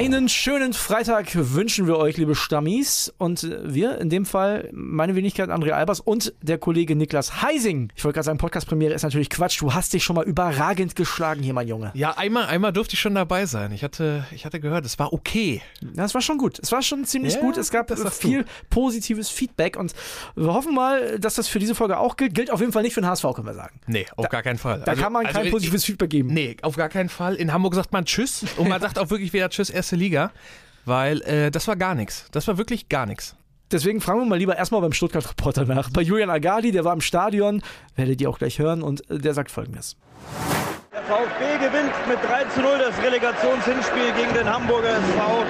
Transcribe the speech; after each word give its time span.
Einen 0.00 0.30
schönen 0.30 0.72
Freitag 0.72 1.28
wünschen 1.34 1.86
wir 1.86 1.98
euch, 1.98 2.16
liebe 2.16 2.34
Stammis. 2.34 3.12
Und 3.18 3.46
wir, 3.62 3.98
in 3.98 4.08
dem 4.08 4.24
Fall, 4.24 4.70
meine 4.72 5.14
Wenigkeit 5.14 5.50
André 5.50 5.72
Albers 5.72 6.00
und 6.00 6.32
der 6.40 6.56
Kollege 6.56 6.96
Niklas 6.96 7.42
Heising. 7.42 7.92
Ich 7.94 8.02
wollte 8.02 8.14
gerade 8.14 8.24
sagen, 8.24 8.38
Podcast-Premiere 8.38 8.94
ist 8.94 9.02
natürlich 9.02 9.28
Quatsch. 9.28 9.60
Du 9.60 9.74
hast 9.74 9.92
dich 9.92 10.02
schon 10.02 10.16
mal 10.16 10.24
überragend 10.24 10.96
geschlagen 10.96 11.42
hier, 11.42 11.52
mein 11.52 11.68
Junge. 11.68 11.90
Ja, 11.92 12.12
einmal, 12.16 12.46
einmal 12.46 12.72
durfte 12.72 12.94
ich 12.94 13.00
schon 13.00 13.14
dabei 13.14 13.44
sein. 13.44 13.72
Ich 13.72 13.84
hatte, 13.84 14.24
ich 14.34 14.46
hatte 14.46 14.58
gehört, 14.58 14.86
es 14.86 14.98
war 14.98 15.12
okay. 15.12 15.60
Ja, 15.94 16.06
es 16.06 16.14
war 16.14 16.22
schon 16.22 16.38
gut. 16.38 16.58
Es 16.62 16.72
war 16.72 16.80
schon 16.80 17.04
ziemlich 17.04 17.34
Ja, 17.34 17.40
gut. 17.42 17.58
Es 17.58 17.70
gab 17.70 17.92
viel 18.10 18.46
positives 18.70 19.28
Feedback. 19.28 19.76
Und 19.76 19.92
wir 20.34 20.54
hoffen 20.54 20.74
mal, 20.74 21.18
dass 21.18 21.34
das 21.34 21.46
für 21.46 21.58
diese 21.58 21.74
Folge 21.74 21.98
auch 21.98 22.16
gilt. 22.16 22.32
Gilt 22.32 22.50
auf 22.50 22.60
jeden 22.60 22.72
Fall 22.72 22.84
nicht 22.84 22.94
für 22.94 23.02
den 23.02 23.06
HSV, 23.10 23.24
können 23.34 23.48
wir 23.48 23.54
sagen. 23.54 23.78
Nee, 23.86 24.06
auf 24.16 24.30
gar 24.30 24.42
keinen 24.42 24.56
Fall. 24.58 24.80
Da 24.82 24.94
kann 24.94 25.12
man 25.12 25.26
kein 25.26 25.44
ich- 25.44 25.52
positives 25.52 25.84
Feedback 25.84 26.08
geben. 26.08 26.32
Nee, 26.32 26.56
auf 26.62 26.76
gar 26.76 26.88
keinen 26.88 27.10
Fall. 27.10 27.34
In 27.34 27.52
Hamburg 27.52 27.74
sagt 27.74 27.92
man 27.92 28.06
Tschüss 28.06 28.46
und 28.56 28.66
man 28.66 28.80
sagt 28.80 28.98
auch 28.98 29.10
wirklich 29.10 29.34
wieder 29.34 29.50
Tschüss, 29.50 29.68
erste 29.90 29.96
Liga. 29.96 30.30
Weil 30.86 31.20
äh, 31.22 31.50
das 31.50 31.68
war 31.68 31.76
gar 31.76 31.94
nichts. 31.94 32.26
Das 32.32 32.48
war 32.48 32.56
wirklich 32.56 32.88
gar 32.88 33.06
nichts. 33.06 33.36
Deswegen 33.70 34.00
fragen 34.00 34.20
wir 34.20 34.26
mal 34.26 34.38
lieber 34.38 34.56
erstmal 34.56 34.80
beim 34.80 34.92
Stuttgart-Reporter 34.92 35.64
nach. 35.64 35.90
Bei 35.90 36.02
Julian 36.02 36.30
Agali, 36.30 36.72
der 36.72 36.84
war 36.84 36.92
im 36.92 37.00
Stadion, 37.00 37.62
werdet 37.94 38.20
ihr 38.20 38.28
auch 38.28 38.38
gleich 38.38 38.58
hören. 38.58 38.82
Und 38.82 39.08
äh, 39.10 39.18
der 39.18 39.34
sagt 39.34 39.50
folgendes. 39.50 39.96
Der 40.92 41.02
VfB 41.02 41.58
gewinnt 41.58 41.92
mit 42.08 42.18
3 42.22 42.44
zu 42.54 42.60
0 42.60 42.78
das 42.78 43.04
Relegationshinspiel 43.04 44.12
gegen 44.16 44.34
den 44.34 44.48
Hamburger 44.48 44.88
SV. 44.88 45.44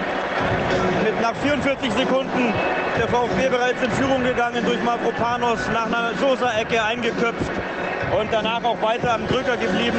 Mit 1.05 1.21
nach 1.23 1.35
44 1.37 1.93
Sekunden 1.93 2.53
der 2.99 3.09
VfB 3.09 3.49
bereits 3.49 3.83
in 3.83 3.91
Führung 3.93 4.23
gegangen 4.25 4.65
durch 4.65 4.83
Mavropanos 4.83 5.61
nach 5.73 5.87
einer 5.87 6.13
Sosa-Ecke 6.19 6.83
eingeköpft 6.83 7.51
und 8.19 8.33
danach 8.33 8.63
auch 8.65 8.81
weiter 8.83 9.15
am 9.15 9.27
Drücker 9.27 9.57
geblieben. 9.57 9.99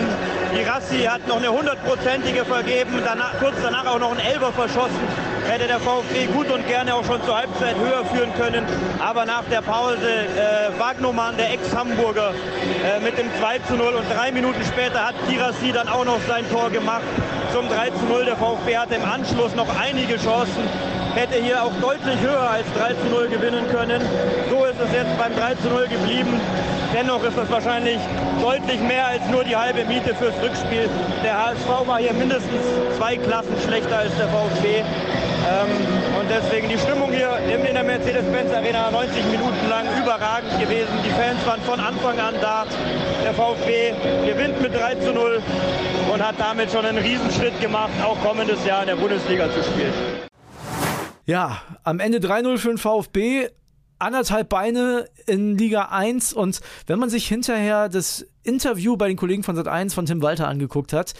Girassi 0.53 1.03
hat 1.03 1.27
noch 1.27 1.37
eine 1.37 1.51
hundertprozentige 1.51 2.43
vergeben, 2.45 3.01
danach, 3.05 3.39
kurz 3.39 3.55
danach 3.63 3.85
auch 3.85 3.99
noch 3.99 4.11
einen 4.11 4.19
Elber 4.19 4.51
verschossen. 4.51 4.99
Hätte 5.47 5.67
der 5.67 5.79
VfB 5.79 6.27
gut 6.27 6.51
und 6.51 6.67
gerne 6.67 6.93
auch 6.93 7.05
schon 7.05 7.23
zur 7.23 7.37
Halbzeit 7.37 7.75
höher 7.75 8.05
führen 8.05 8.33
können. 8.35 8.65
Aber 8.99 9.25
nach 9.25 9.43
der 9.49 9.61
Pause 9.61 10.07
äh, 10.07 10.79
Wagnumann, 10.79 11.35
der 11.37 11.53
Ex-Hamburger, 11.53 12.31
äh, 12.31 12.99
mit 12.99 13.17
dem 13.17 13.27
2 13.39 13.59
zu 13.59 13.75
0 13.75 13.93
und 13.93 14.05
drei 14.15 14.31
Minuten 14.31 14.63
später 14.63 15.07
hat 15.07 15.15
Girassi 15.29 15.71
dann 15.71 15.87
auch 15.87 16.05
noch 16.05 16.19
sein 16.27 16.49
Tor 16.51 16.69
gemacht 16.69 17.03
zum 17.53 17.67
3 17.69 17.89
zu 17.89 18.05
0. 18.05 18.25
Der 18.25 18.35
VfB 18.35 18.77
hatte 18.77 18.95
im 18.95 19.05
Anschluss 19.05 19.55
noch 19.55 19.67
einige 19.79 20.17
Chancen, 20.17 20.63
hätte 21.15 21.41
hier 21.41 21.63
auch 21.63 21.73
deutlich 21.81 22.19
höher 22.21 22.49
als 22.49 22.65
3 22.77 22.93
zu 22.93 23.09
0 23.09 23.27
gewinnen 23.29 23.67
können. 23.71 24.01
Ist 24.71 24.79
es 24.79 24.93
jetzt 24.93 25.17
beim 25.17 25.35
3 25.35 25.55
zu 25.55 25.67
0 25.67 25.87
geblieben. 25.89 26.39
Dennoch 26.95 27.21
ist 27.23 27.37
das 27.37 27.51
wahrscheinlich 27.51 27.99
deutlich 28.41 28.79
mehr 28.79 29.05
als 29.05 29.21
nur 29.29 29.43
die 29.43 29.53
halbe 29.53 29.83
Miete 29.83 30.15
fürs 30.15 30.33
Rückspiel. 30.41 30.89
Der 31.21 31.45
HSV 31.45 31.67
war 31.85 31.99
hier 31.99 32.13
mindestens 32.13 32.63
zwei 32.97 33.17
Klassen 33.17 33.53
schlechter 33.67 33.97
als 33.97 34.15
der 34.15 34.29
VfB. 34.29 34.79
Ähm, 34.79 35.67
und 36.17 36.29
deswegen 36.29 36.69
die 36.69 36.77
Stimmung 36.77 37.11
hier 37.11 37.37
in 37.53 37.73
der 37.73 37.83
Mercedes-Benz 37.83 38.53
Arena 38.53 38.91
90 38.91 39.25
Minuten 39.25 39.69
lang 39.69 39.87
überragend 40.01 40.57
gewesen. 40.57 40.93
Die 41.03 41.09
Fans 41.09 41.45
waren 41.45 41.61
von 41.63 41.79
Anfang 41.81 42.17
an 42.17 42.35
da. 42.39 42.65
Der 43.25 43.33
VfB 43.33 43.91
gewinnt 44.25 44.61
mit 44.61 44.73
3 44.73 44.95
zu 44.95 45.11
0 45.11 45.41
und 46.13 46.25
hat 46.25 46.35
damit 46.39 46.71
schon 46.71 46.85
einen 46.85 46.99
Riesenschritt 46.99 47.59
gemacht, 47.59 47.91
auch 48.01 48.17
kommendes 48.21 48.65
Jahr 48.65 48.83
in 48.83 48.87
der 48.87 48.95
Bundesliga 48.95 49.51
zu 49.51 49.61
spielen. 49.63 49.93
Ja, 51.25 51.61
am 51.83 51.99
Ende 51.99 52.19
3-0 52.19 52.57
für 52.57 52.69
den 52.69 52.77
VfB. 52.77 53.49
Anderthalb 54.01 54.49
Beine 54.49 55.05
in 55.27 55.57
Liga 55.57 55.83
1 55.91 56.33
und 56.33 56.59
wenn 56.87 56.99
man 56.99 57.09
sich 57.09 57.27
hinterher 57.27 57.87
das 57.89 58.25
Interview 58.43 58.97
bei 58.97 59.07
den 59.07 59.17
Kollegen 59.17 59.43
von 59.43 59.57
Sat1 59.57 59.93
von 59.93 60.05
Tim 60.05 60.21
Walter 60.21 60.47
angeguckt 60.47 60.93
hat, 60.93 61.13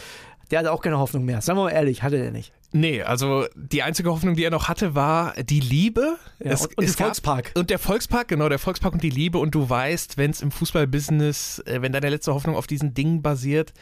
der 0.50 0.60
hatte 0.60 0.72
auch 0.72 0.82
keine 0.82 1.00
Hoffnung 1.00 1.24
mehr. 1.24 1.42
Sagen 1.42 1.58
wir 1.60 1.64
mal 1.66 1.70
ehrlich, 1.72 2.04
hatte 2.04 2.18
der 2.18 2.32
nicht. 2.32 2.52
Nee, 2.74 3.04
also 3.04 3.46
die 3.56 3.84
einzige 3.84 4.12
Hoffnung, 4.12 4.36
die 4.36 4.44
er 4.46 4.50
noch 4.50 4.70
hatte, 4.70 4.96
war 4.96 5.34
die 5.44 5.60
Liebe. 5.60 6.16
Ja, 6.40 6.52
und- 6.54 6.78
und 6.78 6.88
der 6.88 6.94
Volkspark. 6.94 7.52
Und 7.56 7.70
der 7.70 7.80
Volkspark, 7.80 8.28
genau, 8.30 8.48
der 8.48 8.60
Volkspark 8.60 8.94
und 8.94 9.04
die 9.04 9.10
Liebe. 9.10 9.40
Und 9.40 9.54
du 9.56 9.70
weißt, 9.70 10.18
wenn 10.18 10.32
es 10.32 10.42
im 10.42 10.52
Fußballbusiness, 10.52 11.60
äh, 11.66 11.82
wenn 11.82 11.92
deine 11.92 12.10
letzte 12.10 12.34
Hoffnung 12.34 12.56
auf 12.56 12.68
diesen 12.68 12.94
Dingen 12.94 13.22
basiert, 13.22 13.74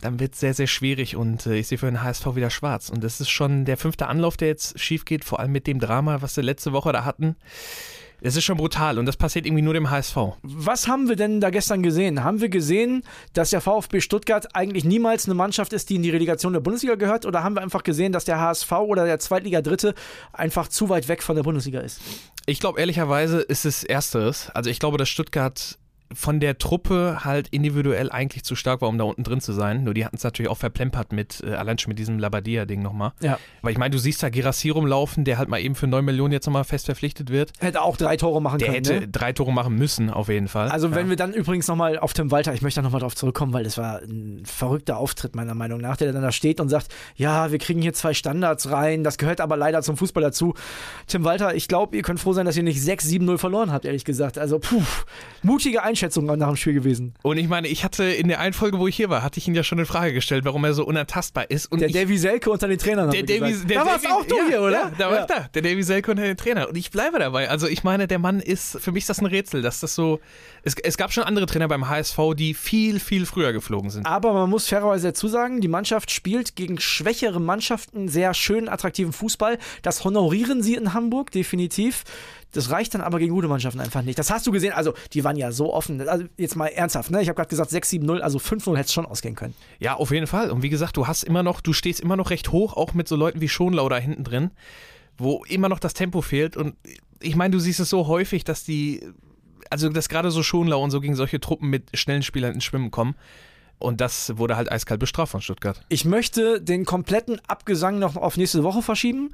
dann 0.00 0.20
wird 0.20 0.34
es 0.34 0.40
sehr, 0.40 0.54
sehr 0.54 0.66
schwierig 0.66 1.16
und 1.16 1.46
äh, 1.46 1.56
ich 1.56 1.68
sehe 1.68 1.78
für 1.78 1.86
den 1.86 2.02
HSV 2.02 2.34
wieder 2.34 2.50
schwarz. 2.50 2.90
Und 2.90 3.04
das 3.04 3.20
ist 3.20 3.30
schon 3.30 3.64
der 3.64 3.76
fünfte 3.76 4.06
Anlauf, 4.06 4.36
der 4.36 4.48
jetzt 4.48 4.78
schief 4.78 5.04
geht, 5.04 5.24
vor 5.24 5.40
allem 5.40 5.52
mit 5.52 5.66
dem 5.66 5.78
Drama, 5.78 6.22
was 6.22 6.36
wir 6.36 6.44
letzte 6.44 6.72
Woche 6.72 6.92
da 6.92 7.04
hatten. 7.04 7.36
Es 8.22 8.36
ist 8.36 8.44
schon 8.44 8.58
brutal 8.58 8.98
und 8.98 9.06
das 9.06 9.16
passiert 9.16 9.46
irgendwie 9.46 9.62
nur 9.62 9.72
dem 9.72 9.90
HSV. 9.90 10.16
Was 10.42 10.88
haben 10.88 11.08
wir 11.08 11.16
denn 11.16 11.40
da 11.40 11.48
gestern 11.48 11.82
gesehen? 11.82 12.22
Haben 12.22 12.40
wir 12.40 12.50
gesehen, 12.50 13.02
dass 13.32 13.50
der 13.50 13.62
VfB 13.62 14.00
Stuttgart 14.00 14.54
eigentlich 14.54 14.84
niemals 14.84 15.24
eine 15.24 15.34
Mannschaft 15.34 15.72
ist, 15.72 15.88
die 15.88 15.96
in 15.96 16.02
die 16.02 16.10
Relegation 16.10 16.52
der 16.52 16.60
Bundesliga 16.60 16.96
gehört? 16.96 17.24
Oder 17.24 17.42
haben 17.42 17.56
wir 17.56 17.62
einfach 17.62 17.82
gesehen, 17.82 18.12
dass 18.12 18.26
der 18.26 18.38
HSV 18.38 18.70
oder 18.72 19.06
der 19.06 19.18
Zweitliga-Dritte 19.18 19.94
einfach 20.32 20.68
zu 20.68 20.90
weit 20.90 21.08
weg 21.08 21.22
von 21.22 21.34
der 21.34 21.44
Bundesliga 21.44 21.80
ist? 21.80 22.00
Ich 22.44 22.60
glaube, 22.60 22.78
ehrlicherweise 22.78 23.40
ist 23.40 23.64
es 23.64 23.84
Ersteres. 23.84 24.50
Also 24.50 24.68
ich 24.68 24.80
glaube, 24.80 24.98
dass 24.98 25.08
Stuttgart 25.08 25.78
von 26.12 26.40
der 26.40 26.58
Truppe 26.58 27.18
halt 27.24 27.48
individuell 27.48 28.10
eigentlich 28.10 28.42
zu 28.44 28.56
stark 28.56 28.80
war, 28.80 28.88
um 28.88 28.98
da 28.98 29.04
unten 29.04 29.22
drin 29.22 29.40
zu 29.40 29.52
sein. 29.52 29.84
Nur 29.84 29.94
die 29.94 30.04
hatten 30.04 30.16
es 30.16 30.24
natürlich 30.24 30.50
auch 30.50 30.56
verplempert 30.56 31.12
mit, 31.12 31.42
äh, 31.44 31.54
allein 31.54 31.78
schon 31.78 31.90
mit 31.90 31.98
diesem 31.98 32.18
Labadia-Ding 32.18 32.82
nochmal. 32.82 33.12
Ja. 33.20 33.38
Aber 33.62 33.70
ich 33.70 33.78
meine, 33.78 33.90
du 33.90 33.98
siehst 33.98 34.22
da 34.22 34.28
Girassi 34.28 34.70
rumlaufen, 34.70 35.24
der 35.24 35.38
halt 35.38 35.48
mal 35.48 35.60
eben 35.60 35.74
für 35.74 35.86
9 35.86 36.04
Millionen 36.04 36.32
jetzt 36.32 36.46
nochmal 36.46 36.64
fest 36.64 36.86
verpflichtet 36.86 37.30
wird. 37.30 37.52
Hätte 37.60 37.82
auch 37.82 37.96
drei 37.96 38.16
Tore 38.16 38.42
machen 38.42 38.58
Der 38.58 38.68
können. 38.68 38.84
hätte 38.84 39.00
ne? 39.00 39.08
drei 39.08 39.32
Tore 39.32 39.52
machen 39.52 39.76
müssen, 39.76 40.10
auf 40.10 40.28
jeden 40.28 40.48
Fall. 40.48 40.68
Also 40.68 40.90
wenn 40.94 41.06
ja. 41.06 41.10
wir 41.10 41.16
dann 41.16 41.32
übrigens 41.32 41.68
nochmal 41.68 41.98
auf 41.98 42.12
Tim 42.12 42.30
Walter, 42.30 42.54
ich 42.54 42.62
möchte 42.62 42.80
da 42.80 42.82
nochmal 42.82 43.00
drauf 43.00 43.14
zurückkommen, 43.14 43.52
weil 43.52 43.64
das 43.64 43.78
war 43.78 44.00
ein 44.02 44.42
verrückter 44.44 44.96
Auftritt 44.96 45.36
meiner 45.36 45.54
Meinung 45.54 45.80
nach, 45.80 45.96
der 45.96 46.12
dann 46.12 46.22
da 46.22 46.32
steht 46.32 46.60
und 46.60 46.68
sagt, 46.68 46.88
ja, 47.14 47.52
wir 47.52 47.58
kriegen 47.58 47.80
hier 47.80 47.92
zwei 47.92 48.14
Standards 48.14 48.70
rein, 48.70 49.04
das 49.04 49.16
gehört 49.16 49.40
aber 49.40 49.56
leider 49.56 49.82
zum 49.82 49.96
Fußball 49.96 50.22
dazu. 50.22 50.54
Tim 51.06 51.24
Walter, 51.24 51.54
ich 51.54 51.68
glaube, 51.68 51.96
ihr 51.96 52.02
könnt 52.02 52.18
froh 52.18 52.32
sein, 52.32 52.46
dass 52.46 52.56
ihr 52.56 52.62
nicht 52.62 52.80
6-7-0 52.80 53.38
verloren 53.38 53.72
habt, 53.72 53.84
ehrlich 53.84 54.04
gesagt. 54.04 54.38
Also, 54.38 54.58
puh, 54.58 54.82
mutige 55.42 55.82
Einschätzung 56.00 56.24
nach 56.24 56.48
dem 56.48 56.56
Spiel 56.56 56.72
gewesen. 56.72 57.14
Und 57.22 57.36
ich 57.36 57.48
meine, 57.48 57.68
ich 57.68 57.84
hatte 57.84 58.04
in 58.04 58.28
der 58.28 58.40
einen 58.40 58.54
Folge, 58.54 58.78
wo 58.78 58.88
ich 58.88 58.96
hier 58.96 59.10
war, 59.10 59.22
hatte 59.22 59.38
ich 59.38 59.46
ihn 59.46 59.54
ja 59.54 59.62
schon 59.62 59.78
in 59.78 59.86
Frage 59.86 60.14
gestellt, 60.14 60.44
warum 60.46 60.64
er 60.64 60.72
so 60.72 60.86
unantastbar 60.86 61.50
ist. 61.50 61.70
Und 61.70 61.80
Der 61.80 61.88
ich, 61.88 61.94
Davy 61.94 62.16
Selke 62.16 62.50
unter 62.50 62.68
den 62.68 62.78
Trainern. 62.78 63.10
Der 63.10 63.22
Davy, 63.22 63.54
der 63.66 63.80
da 63.80 63.86
warst 63.86 64.06
auch 64.06 64.24
du 64.24 64.36
ja, 64.36 64.44
hier, 64.48 64.62
oder? 64.62 64.70
Ja, 64.70 64.92
da 64.96 65.10
war 65.10 65.20
ich 65.20 65.26
da. 65.26 65.48
Der 65.52 65.62
Davy 65.62 65.82
Selke 65.82 66.10
und 66.12 66.16
der 66.16 66.36
Trainer. 66.36 66.68
Und 66.68 66.76
ich 66.76 66.90
bleibe 66.90 67.18
dabei. 67.18 67.50
Also 67.50 67.66
ich 67.66 67.84
meine, 67.84 68.08
der 68.08 68.18
Mann 68.18 68.40
ist, 68.40 68.80
für 68.80 68.92
mich 68.92 69.02
ist 69.02 69.10
das 69.10 69.20
ein 69.20 69.26
Rätsel, 69.26 69.60
dass 69.60 69.80
das 69.80 69.94
so, 69.94 70.20
es, 70.62 70.74
es 70.82 70.96
gab 70.96 71.12
schon 71.12 71.24
andere 71.24 71.46
Trainer 71.46 71.68
beim 71.68 71.88
HSV, 71.88 72.18
die 72.34 72.54
viel, 72.54 72.98
viel 72.98 73.26
früher 73.26 73.52
geflogen 73.52 73.90
sind. 73.90 74.06
Aber 74.06 74.32
man 74.32 74.48
muss 74.48 74.68
fairerweise 74.68 75.08
dazu 75.08 75.28
sagen, 75.28 75.60
die 75.60 75.68
Mannschaft 75.68 76.10
spielt 76.10 76.56
gegen 76.56 76.80
schwächere 76.80 77.40
Mannschaften 77.40 78.08
sehr 78.08 78.32
schön 78.32 78.68
attraktiven 78.68 79.12
Fußball. 79.12 79.58
Das 79.82 80.04
honorieren 80.04 80.62
sie 80.62 80.74
in 80.74 80.94
Hamburg, 80.94 81.30
definitiv. 81.30 82.04
Das 82.52 82.70
reicht 82.70 82.94
dann 82.94 83.00
aber 83.00 83.18
gegen 83.18 83.32
gute 83.32 83.48
Mannschaften 83.48 83.80
einfach 83.80 84.02
nicht. 84.02 84.18
Das 84.18 84.30
hast 84.30 84.46
du 84.46 84.52
gesehen, 84.52 84.72
also 84.72 84.94
die 85.12 85.22
waren 85.24 85.36
ja 85.36 85.52
so 85.52 85.72
offen. 85.72 86.06
Also 86.08 86.24
jetzt 86.36 86.56
mal 86.56 86.66
ernsthaft, 86.66 87.10
ne? 87.10 87.22
Ich 87.22 87.28
habe 87.28 87.36
gerade 87.36 87.48
gesagt 87.48 87.70
6-7-0, 87.70 88.20
also 88.20 88.38
5-0 88.38 88.72
hätte 88.72 88.86
es 88.86 88.92
schon 88.92 89.06
ausgehen 89.06 89.34
können. 89.36 89.54
Ja, 89.78 89.94
auf 89.94 90.10
jeden 90.10 90.26
Fall. 90.26 90.50
Und 90.50 90.62
wie 90.62 90.68
gesagt, 90.68 90.96
du 90.96 91.06
hast 91.06 91.22
immer 91.22 91.42
noch, 91.42 91.60
du 91.60 91.72
stehst 91.72 92.00
immer 92.00 92.16
noch 92.16 92.30
recht 92.30 92.52
hoch, 92.52 92.76
auch 92.76 92.94
mit 92.94 93.08
so 93.08 93.16
Leuten 93.16 93.40
wie 93.40 93.48
Schonlau 93.48 93.88
da 93.88 93.98
hinten 93.98 94.24
drin, 94.24 94.50
wo 95.16 95.44
immer 95.44 95.68
noch 95.68 95.78
das 95.78 95.94
Tempo 95.94 96.22
fehlt. 96.22 96.56
Und 96.56 96.74
ich 97.20 97.36
meine, 97.36 97.52
du 97.52 97.58
siehst 97.60 97.80
es 97.80 97.90
so 97.90 98.06
häufig, 98.06 98.44
dass 98.44 98.64
die, 98.64 99.06
also 99.70 99.88
dass 99.88 100.08
gerade 100.08 100.30
so 100.30 100.42
Schonlau 100.42 100.82
und 100.82 100.90
so 100.90 101.00
gegen 101.00 101.14
solche 101.14 101.40
Truppen 101.40 101.70
mit 101.70 101.96
schnellen 101.96 102.22
Spielern 102.22 102.54
ins 102.54 102.64
Schwimmen 102.64 102.90
kommen. 102.90 103.14
Und 103.80 104.00
das 104.00 104.36
wurde 104.36 104.56
halt 104.56 104.70
eiskalt 104.70 105.00
bestraft 105.00 105.32
von 105.32 105.40
Stuttgart. 105.40 105.82
Ich 105.88 106.04
möchte 106.04 106.60
den 106.60 106.84
kompletten 106.84 107.40
Abgesang 107.48 107.98
noch 107.98 108.16
auf 108.16 108.36
nächste 108.36 108.62
Woche 108.62 108.82
verschieben. 108.82 109.32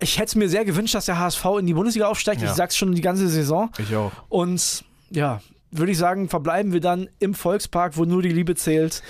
Ich 0.00 0.18
hätte 0.18 0.26
es 0.26 0.34
mir 0.34 0.48
sehr 0.48 0.64
gewünscht, 0.64 0.94
dass 0.94 1.06
der 1.06 1.18
HSV 1.18 1.44
in 1.60 1.66
die 1.66 1.74
Bundesliga 1.74 2.08
aufsteigt. 2.08 2.42
Ja. 2.42 2.50
Ich 2.50 2.54
sag's 2.54 2.76
schon 2.76 2.94
die 2.94 3.00
ganze 3.00 3.28
Saison. 3.28 3.70
Ich 3.78 3.94
auch. 3.94 4.10
Und 4.28 4.84
ja, 5.10 5.40
würde 5.70 5.92
ich 5.92 5.98
sagen, 5.98 6.28
verbleiben 6.28 6.72
wir 6.72 6.80
dann 6.80 7.08
im 7.20 7.34
Volkspark, 7.34 7.96
wo 7.96 8.04
nur 8.04 8.20
die 8.20 8.30
Liebe 8.30 8.56
zählt. 8.56 9.02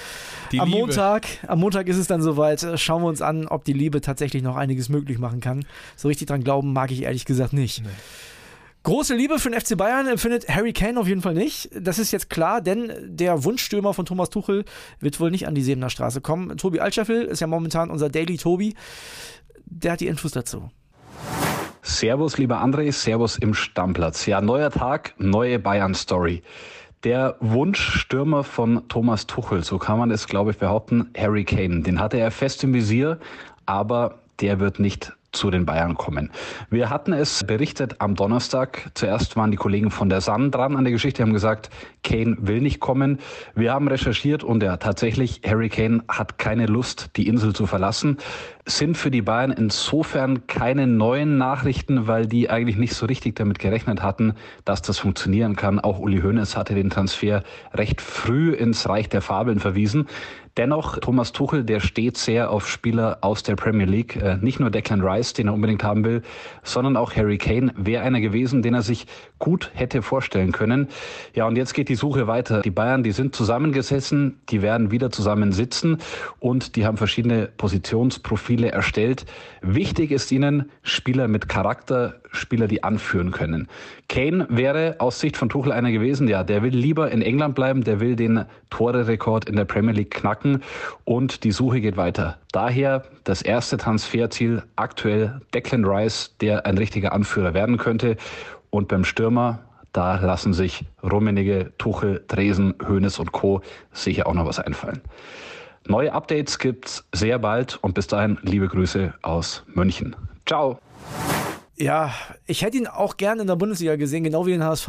Die 0.53 0.61
am 0.61 0.69
Liebe. 0.69 0.81
Montag, 0.81 1.27
am 1.47 1.61
Montag 1.61 1.89
ist 1.89 1.97
es 1.97 2.07
dann 2.07 2.23
soweit. 2.23 2.67
Schauen 2.79 3.03
wir 3.03 3.09
uns 3.09 3.23
an, 3.23 3.47
ob 3.47 3.65
die 3.65 3.73
Liebe 3.73 4.03
tatsächlich 4.03 4.43
noch 4.43 4.57
einiges 4.57 4.91
möglich 4.91 5.19
machen 5.19 5.41
kann. 5.41 5.65
So 5.97 6.09
richtig 6.09 6.29
dran 6.29 6.45
glauben 6.45 6.73
mag 6.73 6.91
ich 6.91 7.03
ehrlich 7.03 7.25
gesagt 7.25 7.55
nicht. 7.55 7.83
Große 8.85 9.15
Liebe 9.15 9.39
für 9.39 9.49
den 9.49 9.59
FC 9.59 9.79
Bayern 9.79 10.07
empfindet 10.09 10.47
Harry 10.51 10.75
Kane 10.75 11.01
auf 11.01 11.09
jeden 11.09 11.23
Fall 11.23 11.33
nicht. 11.33 11.71
Das 11.75 11.99
ist 11.99 12.13
jetzt 12.13 12.29
klar, 12.29 12.61
denn 12.61 12.93
der 13.03 13.43
Wunschstürmer 13.43 13.95
von 13.95 14.05
Thomas 14.05 14.29
Tuchel 14.29 14.67
wird 15.01 15.19
wohl 15.21 15.31
nicht 15.31 15.49
an 15.49 15.55
die 15.55 15.63
Sebener 15.63 15.89
Straße 15.89 16.21
kommen. 16.21 16.59
Tobi 16.59 16.81
Altscheffel 16.81 17.23
ist 17.23 17.41
ja 17.41 17.47
momentan 17.47 17.89
unser 17.89 18.11
Daily 18.11 18.37
Tobi. 18.37 18.75
Der 19.65 19.93
hat 19.93 20.01
die 20.01 20.07
Infos 20.07 20.33
dazu. 20.33 20.71
Servus, 21.81 22.37
lieber 22.37 22.63
André, 22.63 22.93
Servus 22.93 23.39
im 23.39 23.55
Stammplatz. 23.55 24.27
Ja, 24.27 24.43
neuer 24.43 24.71
Tag, 24.71 25.15
neue 25.17 25.59
Bayern-Story. 25.59 26.43
Der 27.05 27.37
Wunschstürmer 27.41 28.45
von 28.45 28.87
Thomas 28.89 29.27
Tuchel, 29.27 29.65
so 29.65 29.79
kann 29.79 29.99
man 29.99 30.11
es, 30.11 30.27
glaube 30.27 30.51
ich, 30.51 30.59
behaupten, 30.59 31.09
Harry 31.17 31.45
Kane. 31.45 31.81
Den 31.81 32.01
hatte 32.01 32.19
er 32.19 32.31
fest 32.31 32.63
im 32.63 32.75
Visier, 32.75 33.19
aber 33.65 34.19
der 34.41 34.61
wird 34.61 34.79
nicht 34.79 35.15
zu 35.35 35.51
den 35.51 35.67
Bayern 35.67 35.95
kommen. 35.95 36.31
Wir 36.71 36.91
hatten 36.91 37.13
es 37.13 37.45
berichtet 37.45 37.97
am 38.01 38.15
Donnerstag. 38.15 38.91
Zuerst 38.95 39.37
waren 39.37 39.51
die 39.51 39.57
Kollegen 39.57 39.91
von 39.91 40.09
der 40.09 40.21
Sun 40.21 40.51
dran 40.51 40.77
an 40.77 40.85
der 40.85 40.93
Geschichte, 40.93 41.23
haben 41.23 41.33
gesagt, 41.33 41.71
Kane 42.03 42.37
will 42.41 42.61
nicht 42.61 42.81
kommen. 42.81 43.19
Wir 43.55 43.73
haben 43.73 43.89
recherchiert 43.89 44.45
und 44.45 44.63
ja, 44.63 44.77
tatsächlich, 44.77 45.41
Harry 45.47 45.69
Kane 45.69 46.03
hat 46.09 46.39
keine 46.39 46.67
Lust, 46.67 47.11
die 47.17 47.27
Insel 47.27 47.53
zu 47.55 47.67
verlassen. 47.67 48.19
Sind 48.67 48.97
für 48.97 49.11
die 49.11 49.21
Bayern 49.21 49.51
insofern 49.51 50.47
keine 50.47 50.87
neuen 50.87 51.37
Nachrichten, 51.37 52.07
weil 52.07 52.27
die 52.27 52.49
eigentlich 52.49 52.79
nicht 52.79 52.95
so 52.95 53.05
richtig 53.05 53.37
damit 53.37 53.59
gerechnet 53.59 54.03
hatten, 54.03 54.35
dass 54.65 54.81
das 54.81 54.99
funktionieren 54.99 55.55
kann. 55.55 55.81
Auch 55.81 55.99
Uli 55.99 56.23
Hoeneß 56.23 56.57
hatte 56.57 56.75
den 56.75 56.89
Transfer 56.89 57.43
recht 57.75 58.01
früh 58.01 58.53
ins 58.55 58.89
Reich 58.89 59.11
der 59.11 59.21
Fabeln 59.21 59.61
verwiesen. 59.61 60.07
Dennoch, 60.57 60.99
Thomas 60.99 61.33
Tuchel, 61.33 61.65
der 61.65 61.81
steht 61.81 62.17
sehr 62.17 62.51
auf 62.51 62.69
Spieler 62.69 63.19
aus 63.23 63.43
der 63.43 63.57
Premier 63.57 63.87
League. 63.87 64.15
Äh, 64.17 64.37
nicht 64.37 64.61
nur 64.61 64.71
Declan 64.71 65.01
Rice, 65.01 65.33
den 65.33 65.49
er 65.49 65.55
unbedingt 65.55 65.83
haben 65.83 66.05
will, 66.05 66.23
sondern 66.63 66.97
auch 66.97 67.15
Harry 67.17 67.39
Kane 67.39 67.73
wäre 67.77 68.05
einer 68.05 68.21
gewesen, 68.21 68.63
den 68.63 68.75
er 68.75 68.83
sich 68.83 69.07
gut 69.45 69.71
hätte 69.75 70.01
vorstellen 70.01 70.53
können. 70.53 70.89
Ja, 71.35 71.47
und 71.47 71.57
jetzt 71.57 71.75
geht 71.75 71.91
die 71.91 71.97
Suche 71.97 72.27
weiter. 72.27 72.63
Die 72.63 72.71
Bayern, 72.71 73.03
die 73.03 73.13
sind 73.13 73.35
zusammengesessen, 73.37 74.41
die 74.49 74.63
werden 74.63 74.91
wieder 74.91 75.11
zusammen 75.11 75.53
sitzen 75.53 75.99
und 76.41 76.77
die 76.77 76.87
haben 76.87 76.97
verschiedene 76.97 77.51
Positionsprofile 77.59 78.73
erstellt. 78.73 79.27
Wichtig 79.61 80.13
ist 80.13 80.33
ihnen 80.33 80.71
Spieler 80.83 81.29
mit 81.29 81.47
Charakter, 81.47 82.15
Spieler, 82.33 82.69
die 82.69 82.83
anführen 82.83 83.33
können. 83.33 83.69
Kane 84.09 84.47
wäre 84.49 84.97
aus 84.99 85.21
Sicht 85.21 85.37
von 85.37 85.51
Tuchel 85.51 85.73
einer 85.73 85.93
gewesen, 85.93 86.27
ja, 86.27 86.43
der 86.43 86.63
will 86.63 86.75
lieber 86.75 87.11
in 87.11 87.21
England 87.23 87.55
bleiben, 87.55 87.85
der 87.85 88.01
will 88.01 88.17
den 88.17 88.47
Tore-Rekord 88.71 89.49
in 89.49 89.57
der 89.57 89.67
Premier 89.67 89.93
League 89.93 90.11
knacken 90.11 90.63
und 91.05 91.45
die 91.45 91.53
Suche 91.53 91.81
geht 91.81 91.97
weiter. 91.97 92.39
Daher 92.53 93.05
das 93.25 93.43
erste 93.43 93.77
Transferziel 93.77 94.63
aktuell 94.77 95.41
Declan 95.53 95.85
Rice, 95.85 96.37
der 96.41 96.67
ein 96.67 96.79
richtiger 96.79 97.13
Anführer 97.13 97.55
werden 97.55 97.79
könnte. 97.79 98.17
Und 98.75 98.89
beim 98.89 99.05
Stürmer, 99.05 99.61
da 99.93 100.17
lassen 100.17 100.53
sich 100.53 100.85
Rummenigge, 101.01 101.73
Tuchel, 101.79 102.25
Dresen, 102.27 102.75
Hoeneß 102.85 103.21
und 103.21 103.31
Co. 103.31 103.61
sicher 103.93 104.27
auch 104.27 104.35
noch 104.35 104.47
was 104.47 104.59
einfallen. 104.59 105.01
Neue 105.87 106.13
Updates 106.13 106.59
gibt's 106.59 107.05
sehr 107.13 107.39
bald 107.39 107.77
und 107.85 107.95
bis 107.95 108.09
dahin 108.09 108.37
liebe 108.43 108.67
Grüße 108.67 109.15
aus 109.23 109.63
München. 109.69 110.17
Ciao. 110.45 110.81
Ja, 111.77 112.13
ich 112.49 112.63
hätte 112.63 112.77
ihn 112.79 112.89
auch 112.89 113.17
gerne 113.17 113.43
in 113.43 113.47
der 113.47 113.55
Bundesliga 113.55 113.95
gesehen, 113.95 114.25
genau 114.25 114.45
wie 114.45 114.51
den 114.51 114.65
HSV. 114.65 114.89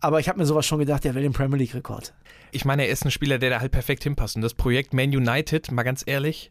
Aber 0.00 0.20
ich 0.20 0.28
habe 0.28 0.38
mir 0.38 0.44
sowas 0.44 0.66
schon 0.66 0.80
gedacht, 0.80 1.04
der 1.04 1.14
will 1.14 1.22
den 1.22 1.32
Premier 1.32 1.56
League-Rekord. 1.56 2.12
Ich 2.50 2.64
meine, 2.66 2.84
er 2.84 2.90
ist 2.90 3.04
ein 3.04 3.10
Spieler, 3.10 3.38
der 3.38 3.50
da 3.50 3.60
halt 3.60 3.72
perfekt 3.72 4.02
hinpasst. 4.04 4.36
Und 4.36 4.42
das 4.42 4.52
Projekt 4.52 4.92
Man 4.92 5.08
United, 5.08 5.72
mal 5.72 5.82
ganz 5.82 6.04
ehrlich, 6.06 6.50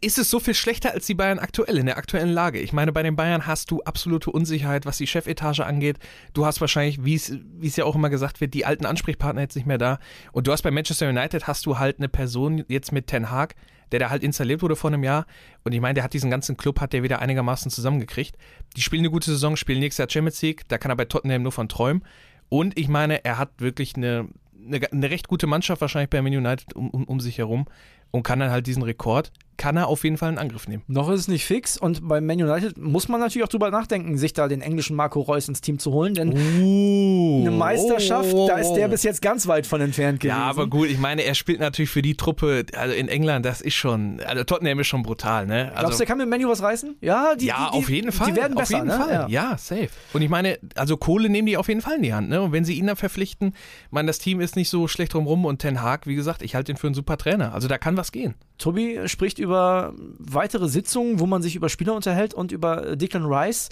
ist 0.00 0.18
es 0.18 0.28
so 0.28 0.38
viel 0.38 0.54
schlechter 0.54 0.92
als 0.92 1.06
die 1.06 1.14
Bayern 1.14 1.38
aktuell 1.38 1.78
in 1.78 1.86
der 1.86 1.96
aktuellen 1.96 2.28
Lage. 2.28 2.60
Ich 2.60 2.72
meine, 2.72 2.92
bei 2.92 3.02
den 3.02 3.16
Bayern 3.16 3.46
hast 3.46 3.70
du 3.70 3.80
absolute 3.82 4.30
Unsicherheit, 4.30 4.84
was 4.84 4.98
die 4.98 5.06
Chefetage 5.06 5.60
angeht. 5.60 5.98
Du 6.34 6.44
hast 6.44 6.60
wahrscheinlich, 6.60 7.02
wie 7.04 7.14
es 7.14 7.76
ja 7.76 7.84
auch 7.84 7.96
immer 7.96 8.10
gesagt 8.10 8.40
wird, 8.40 8.52
die 8.52 8.66
alten 8.66 8.84
Ansprechpartner 8.84 9.40
jetzt 9.40 9.56
nicht 9.56 9.66
mehr 9.66 9.78
da. 9.78 9.98
Und 10.32 10.46
du 10.46 10.52
hast 10.52 10.62
bei 10.62 10.70
Manchester 10.70 11.08
United 11.08 11.46
hast 11.46 11.64
du 11.66 11.78
halt 11.78 11.98
eine 11.98 12.08
Person 12.08 12.64
jetzt 12.68 12.92
mit 12.92 13.06
Ten 13.06 13.30
Hag, 13.30 13.54
der 13.90 14.00
da 14.00 14.10
halt 14.10 14.22
installiert 14.22 14.62
wurde 14.62 14.76
vor 14.76 14.90
einem 14.90 15.02
Jahr. 15.02 15.26
Und 15.64 15.72
ich 15.72 15.80
meine, 15.80 15.94
der 15.94 16.04
hat 16.04 16.12
diesen 16.12 16.30
ganzen 16.30 16.56
Club, 16.56 16.80
hat 16.80 16.92
der 16.92 17.02
wieder 17.02 17.20
einigermaßen 17.20 17.70
zusammengekriegt. 17.70 18.36
Die 18.76 18.82
spielen 18.82 19.00
eine 19.00 19.10
gute 19.10 19.30
Saison, 19.30 19.56
spielen 19.56 19.80
nächstes 19.80 19.98
Jahr 19.98 20.10
Champions 20.10 20.40
League. 20.42 20.68
Da 20.68 20.78
kann 20.78 20.90
er 20.90 20.96
bei 20.96 21.04
Tottenham 21.04 21.42
nur 21.42 21.52
von 21.52 21.68
träumen. 21.68 22.04
Und 22.52 22.78
ich 22.78 22.88
meine, 22.88 23.24
er 23.24 23.38
hat 23.38 23.48
wirklich 23.62 23.96
eine, 23.96 24.28
eine, 24.62 24.92
eine 24.92 25.10
recht 25.10 25.26
gute 25.26 25.46
Mannschaft 25.46 25.80
wahrscheinlich 25.80 26.10
bei 26.10 26.20
Man 26.20 26.36
United 26.36 26.74
um, 26.76 26.90
um, 26.90 27.04
um 27.04 27.18
sich 27.18 27.38
herum 27.38 27.64
und 28.12 28.22
kann 28.22 28.38
dann 28.38 28.50
halt 28.50 28.68
diesen 28.68 28.84
Rekord 28.84 29.32
kann 29.62 29.76
er 29.76 29.86
auf 29.86 30.02
jeden 30.02 30.16
Fall 30.16 30.32
in 30.32 30.38
Angriff 30.38 30.66
nehmen. 30.66 30.82
Noch 30.88 31.08
ist 31.08 31.20
es 31.20 31.28
nicht 31.28 31.44
fix 31.44 31.76
und 31.76 32.08
bei 32.08 32.20
Man 32.20 32.42
United 32.42 32.78
muss 32.78 33.08
man 33.08 33.20
natürlich 33.20 33.44
auch 33.44 33.48
drüber 33.48 33.70
nachdenken, 33.70 34.18
sich 34.18 34.32
da 34.32 34.48
den 34.48 34.60
englischen 34.60 34.96
Marco 34.96 35.20
Reus 35.20 35.46
ins 35.46 35.60
Team 35.60 35.78
zu 35.78 35.92
holen, 35.92 36.14
denn 36.14 36.32
uh, 36.32 37.40
eine 37.42 37.50
Meisterschaft, 37.52 38.34
oh, 38.34 38.48
da 38.48 38.56
ist 38.56 38.72
der 38.72 38.88
bis 38.88 39.02
jetzt 39.02 39.22
ganz 39.22 39.46
weit 39.46 39.66
von 39.66 39.80
entfernt 39.80 40.18
gewesen. 40.18 40.36
Ja, 40.36 40.46
aber 40.46 40.66
gut, 40.66 40.88
ich 40.88 40.98
meine, 40.98 41.22
er 41.22 41.34
spielt 41.34 41.60
natürlich 41.60 41.90
für 41.90 42.02
die 42.02 42.16
Truppe, 42.16 42.64
also 42.74 42.92
in 42.92 43.06
England, 43.08 43.46
das 43.46 43.60
ist 43.60 43.74
schon, 43.74 44.20
also 44.26 44.42
Tottenham 44.42 44.80
ist 44.80 44.88
schon 44.88 45.04
brutal, 45.04 45.46
ne? 45.46 45.66
Also, 45.66 45.78
Glaubst 45.78 45.94
du, 45.94 45.98
der 45.98 46.06
kann 46.08 46.18
mit 46.18 46.28
Menu 46.28 46.48
was 46.48 46.60
reißen? 46.60 46.96
Ja, 47.00 47.36
die, 47.36 47.46
ja, 47.46 47.70
die, 47.70 47.78
auf 47.78 47.88
jeden 47.88 48.10
Fall. 48.10 48.32
Die 48.32 48.36
werden 48.36 48.56
besser, 48.56 48.78
auf 48.78 48.84
jeden 48.84 48.98
ne? 48.98 49.04
Fall. 49.04 49.12
Ja. 49.12 49.28
ja. 49.28 49.58
safe. 49.58 49.90
Und 50.12 50.22
ich 50.22 50.28
meine, 50.28 50.58
also 50.74 50.96
Kohle 50.96 51.28
nehmen 51.28 51.46
die 51.46 51.56
auf 51.56 51.68
jeden 51.68 51.82
Fall 51.82 51.96
in 51.96 52.02
die 52.02 52.14
Hand, 52.14 52.28
ne? 52.30 52.42
Und 52.42 52.50
wenn 52.50 52.64
sie 52.64 52.74
ihn 52.74 52.88
dann 52.88 52.96
verpflichten, 52.96 53.54
ich 53.84 53.92
meine, 53.92 54.08
das 54.08 54.18
Team 54.18 54.40
ist 54.40 54.56
nicht 54.56 54.70
so 54.70 54.88
schlecht 54.88 55.14
drumrum 55.14 55.44
und 55.44 55.60
Ten 55.60 55.82
Hag, 55.82 56.08
wie 56.08 56.16
gesagt, 56.16 56.42
ich 56.42 56.56
halte 56.56 56.72
ihn 56.72 56.76
für 56.76 56.88
einen 56.88 56.94
super 56.94 57.16
Trainer. 57.16 57.54
Also 57.54 57.68
da 57.68 57.78
kann 57.78 57.96
was 57.96 58.01
gehen. 58.10 58.34
Tobi 58.58 59.00
spricht 59.06 59.38
über 59.38 59.92
weitere 60.18 60.68
Sitzungen, 60.68 61.20
wo 61.20 61.26
man 61.26 61.42
sich 61.42 61.54
über 61.54 61.68
Spieler 61.68 61.94
unterhält 61.94 62.34
und 62.34 62.50
über 62.50 62.96
Declan 62.96 63.26
Rice. 63.26 63.68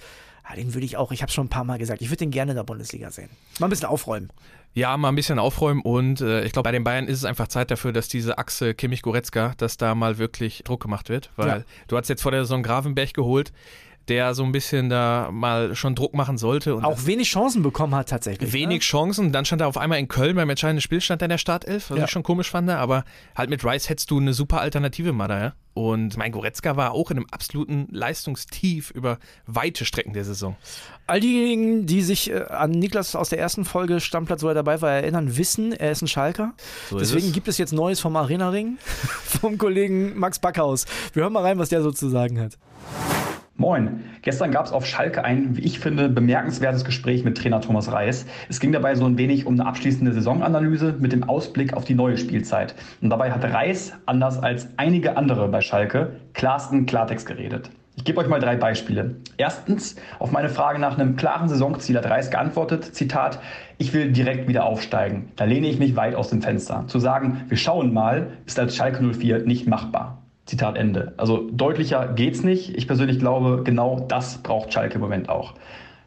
Ja, 0.48 0.56
den 0.56 0.74
würde 0.74 0.84
ich 0.84 0.96
auch, 0.96 1.10
ich 1.10 1.22
habe 1.22 1.28
es 1.28 1.34
schon 1.34 1.46
ein 1.46 1.50
paar 1.50 1.64
Mal 1.64 1.78
gesagt, 1.78 2.02
ich 2.02 2.08
würde 2.08 2.18
den 2.18 2.30
gerne 2.30 2.52
in 2.52 2.56
der 2.56 2.64
Bundesliga 2.64 3.10
sehen. 3.10 3.30
Mal 3.58 3.66
ein 3.66 3.70
bisschen 3.70 3.88
aufräumen. 3.88 4.30
Ja, 4.72 4.96
mal 4.96 5.08
ein 5.08 5.16
bisschen 5.16 5.40
aufräumen 5.40 5.82
und 5.82 6.20
äh, 6.20 6.44
ich 6.44 6.52
glaube, 6.52 6.68
bei 6.68 6.72
den 6.72 6.84
Bayern 6.84 7.08
ist 7.08 7.18
es 7.18 7.24
einfach 7.24 7.48
Zeit 7.48 7.72
dafür, 7.72 7.92
dass 7.92 8.06
diese 8.06 8.38
Achse 8.38 8.72
Kimmich-Goretzka, 8.72 9.54
dass 9.56 9.76
da 9.76 9.96
mal 9.96 10.18
wirklich 10.18 10.62
Druck 10.62 10.80
gemacht 10.80 11.08
wird, 11.08 11.30
weil 11.34 11.48
ja. 11.48 11.62
du 11.88 11.96
hast 11.96 12.08
jetzt 12.08 12.22
vor 12.22 12.30
der 12.30 12.44
Saison 12.44 12.62
Gravenberg 12.62 13.12
geholt, 13.12 13.52
der 14.08 14.34
so 14.34 14.42
ein 14.42 14.52
bisschen 14.52 14.88
da 14.88 15.30
mal 15.32 15.74
schon 15.74 15.94
Druck 15.94 16.14
machen 16.14 16.38
sollte. 16.38 16.74
Und 16.74 16.84
auch 16.84 17.06
wenig 17.06 17.28
Chancen 17.28 17.62
bekommen 17.62 17.94
hat 17.94 18.08
tatsächlich. 18.08 18.52
Wenig 18.52 18.78
ne? 18.78 18.80
Chancen. 18.80 19.32
Dann 19.32 19.44
stand 19.44 19.62
er 19.62 19.68
auf 19.68 19.78
einmal 19.78 19.98
in 19.98 20.08
Köln 20.08 20.36
beim 20.36 20.50
entscheidenden 20.50 20.80
Spielstand 20.80 21.22
in 21.22 21.28
der 21.28 21.38
Startelf, 21.38 21.90
was 21.90 21.98
ja. 21.98 22.04
ich 22.04 22.10
schon 22.10 22.22
komisch 22.22 22.50
fand. 22.50 22.68
Aber 22.70 23.04
halt 23.36 23.50
mit 23.50 23.64
Rice 23.64 23.88
hättest 23.88 24.10
du 24.10 24.18
eine 24.18 24.34
super 24.34 24.60
Alternative 24.60 25.12
mal 25.12 25.28
da, 25.28 25.40
ja? 25.40 25.52
Und 25.72 26.16
mein 26.16 26.32
Goretzka 26.32 26.76
war 26.76 26.92
auch 26.92 27.12
in 27.12 27.18
einem 27.18 27.26
absoluten 27.30 27.86
Leistungstief 27.92 28.90
über 28.90 29.18
weite 29.46 29.84
Strecken 29.84 30.12
der 30.12 30.24
Saison. 30.24 30.56
All 31.06 31.20
diejenigen, 31.20 31.86
die 31.86 32.02
sich 32.02 32.30
äh, 32.30 32.42
an 32.48 32.72
Niklas 32.72 33.14
aus 33.14 33.28
der 33.28 33.38
ersten 33.38 33.64
Folge 33.64 34.00
Stammplatz, 34.00 34.42
wo 34.42 34.48
er 34.48 34.54
dabei 34.54 34.82
war, 34.82 34.90
erinnern, 34.90 35.36
wissen, 35.36 35.72
er 35.72 35.92
ist 35.92 36.02
ein 36.02 36.08
Schalker. 36.08 36.54
So 36.90 36.98
Deswegen 36.98 37.28
es. 37.28 37.32
gibt 37.32 37.46
es 37.46 37.56
jetzt 37.58 37.72
Neues 37.72 38.00
vom 38.00 38.16
Arena-Ring 38.16 38.78
vom 39.24 39.58
Kollegen 39.58 40.18
Max 40.18 40.40
Backhaus. 40.40 40.86
Wir 41.12 41.22
hören 41.22 41.32
mal 41.32 41.42
rein, 41.42 41.58
was 41.58 41.68
der 41.68 41.82
so 41.82 41.92
zu 41.92 42.08
sagen 42.08 42.40
hat. 42.40 42.58
Moin. 43.60 44.04
Gestern 44.22 44.52
gab 44.52 44.64
es 44.64 44.72
auf 44.72 44.86
Schalke 44.86 45.22
ein, 45.22 45.54
wie 45.54 45.60
ich 45.60 45.80
finde, 45.80 46.08
bemerkenswertes 46.08 46.82
Gespräch 46.82 47.24
mit 47.24 47.36
Trainer 47.36 47.60
Thomas 47.60 47.92
Reis. 47.92 48.24
Es 48.48 48.58
ging 48.58 48.72
dabei 48.72 48.94
so 48.94 49.04
ein 49.04 49.18
wenig 49.18 49.44
um 49.44 49.52
eine 49.52 49.68
abschließende 49.68 50.14
Saisonanalyse 50.14 50.94
mit 50.98 51.12
dem 51.12 51.24
Ausblick 51.24 51.74
auf 51.74 51.84
die 51.84 51.94
neue 51.94 52.16
Spielzeit. 52.16 52.74
Und 53.02 53.10
dabei 53.10 53.30
hat 53.30 53.44
Reis, 53.44 53.92
anders 54.06 54.42
als 54.42 54.66
einige 54.78 55.18
andere 55.18 55.46
bei 55.48 55.60
Schalke, 55.60 56.16
klarsten 56.32 56.86
Klartext 56.86 57.26
geredet. 57.26 57.70
Ich 57.96 58.04
gebe 58.04 58.18
euch 58.22 58.28
mal 58.28 58.40
drei 58.40 58.56
Beispiele. 58.56 59.16
Erstens, 59.36 59.96
auf 60.18 60.32
meine 60.32 60.48
Frage 60.48 60.78
nach 60.78 60.98
einem 60.98 61.16
klaren 61.16 61.50
Saisonziel 61.50 61.98
hat 61.98 62.08
Reis 62.08 62.30
geantwortet, 62.30 62.94
Zitat, 62.94 63.40
ich 63.76 63.92
will 63.92 64.10
direkt 64.10 64.48
wieder 64.48 64.64
aufsteigen. 64.64 65.32
Da 65.36 65.44
lehne 65.44 65.66
ich 65.66 65.78
mich 65.78 65.96
weit 65.96 66.14
aus 66.14 66.30
dem 66.30 66.40
Fenster. 66.40 66.84
Zu 66.86 66.98
sagen, 66.98 67.42
wir 67.48 67.58
schauen 67.58 67.92
mal, 67.92 68.28
ist 68.46 68.58
als 68.58 68.74
Schalke 68.74 69.02
04 69.02 69.40
nicht 69.40 69.66
machbar. 69.66 70.16
Zitat 70.50 70.76
Ende. 70.76 71.12
Also 71.16 71.48
deutlicher 71.52 72.08
geht's 72.08 72.42
nicht. 72.42 72.76
Ich 72.76 72.88
persönlich 72.88 73.20
glaube, 73.20 73.62
genau 73.62 74.00
das 74.08 74.38
braucht 74.38 74.72
Schalke 74.72 74.96
im 74.96 75.00
Moment 75.00 75.28
auch. 75.28 75.54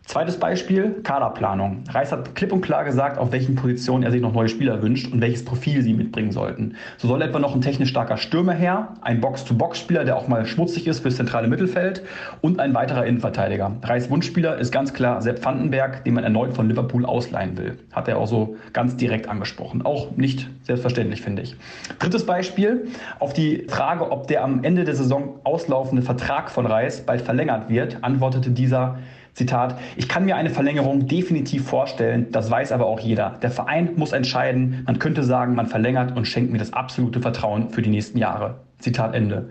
Zweites 0.05 0.37
Beispiel, 0.37 0.99
Kaderplanung. 1.01 1.85
Reis 1.89 2.11
hat 2.11 2.35
klipp 2.35 2.51
und 2.51 2.59
klar 2.59 2.83
gesagt, 2.83 3.17
auf 3.17 3.31
welchen 3.31 3.55
Positionen 3.55 4.03
er 4.03 4.11
sich 4.11 4.21
noch 4.21 4.33
neue 4.33 4.49
Spieler 4.49 4.81
wünscht 4.81 5.11
und 5.11 5.21
welches 5.21 5.45
Profil 5.45 5.81
sie 5.81 5.93
mitbringen 5.93 6.33
sollten. 6.33 6.75
So 6.97 7.07
soll 7.07 7.21
etwa 7.21 7.39
noch 7.39 7.55
ein 7.55 7.61
technisch 7.61 7.89
starker 7.89 8.17
Stürmer 8.17 8.51
her, 8.51 8.89
ein 9.01 9.21
Box-to-Box-Spieler, 9.21 10.03
der 10.03 10.17
auch 10.17 10.27
mal 10.27 10.45
schmutzig 10.45 10.87
ist 10.87 10.99
fürs 10.99 11.15
zentrale 11.15 11.47
Mittelfeld 11.47 12.03
und 12.41 12.59
ein 12.59 12.73
weiterer 12.73 13.05
Innenverteidiger. 13.05 13.71
Reis 13.81 14.09
Wunschspieler 14.09 14.57
ist 14.57 14.73
ganz 14.73 14.93
klar 14.93 15.21
Sepp 15.21 15.43
Vandenberg, 15.43 16.03
den 16.03 16.15
man 16.15 16.25
erneut 16.25 16.53
von 16.53 16.67
Liverpool 16.67 17.05
ausleihen 17.05 17.57
will. 17.57 17.79
Hat 17.93 18.09
er 18.09 18.17
auch 18.17 18.27
so 18.27 18.57
ganz 18.73 18.97
direkt 18.97 19.29
angesprochen. 19.29 19.83
Auch 19.83 20.17
nicht 20.17 20.49
selbstverständlich, 20.63 21.21
finde 21.21 21.43
ich. 21.43 21.55
Drittes 21.99 22.25
Beispiel, 22.25 22.87
auf 23.19 23.31
die 23.31 23.65
Frage, 23.69 24.11
ob 24.11 24.27
der 24.27 24.43
am 24.43 24.65
Ende 24.65 24.83
der 24.83 24.95
Saison 24.95 25.39
auslaufende 25.45 26.03
Vertrag 26.03 26.51
von 26.51 26.65
Reis 26.65 27.01
bald 27.05 27.21
verlängert 27.21 27.69
wird, 27.69 28.03
antwortete 28.03 28.51
dieser, 28.51 28.99
Zitat, 29.33 29.79
ich 29.95 30.07
kann 30.07 30.25
mir 30.25 30.35
eine 30.35 30.51
Verlängerung 30.51 31.07
definitiv 31.07 31.65
vorstellen, 31.65 32.27
das 32.31 32.51
weiß 32.51 32.71
aber 32.71 32.85
auch 32.85 32.99
jeder. 32.99 33.39
Der 33.41 33.49
Verein 33.49 33.91
muss 33.95 34.11
entscheiden, 34.11 34.83
man 34.85 34.99
könnte 34.99 35.23
sagen, 35.23 35.55
man 35.55 35.65
verlängert 35.65 36.15
und 36.15 36.27
schenkt 36.27 36.51
mir 36.51 36.59
das 36.59 36.73
absolute 36.73 37.19
Vertrauen 37.19 37.69
für 37.69 37.81
die 37.81 37.89
nächsten 37.89 38.19
Jahre. 38.19 38.59
Zitat 38.77 39.15
Ende. 39.15 39.49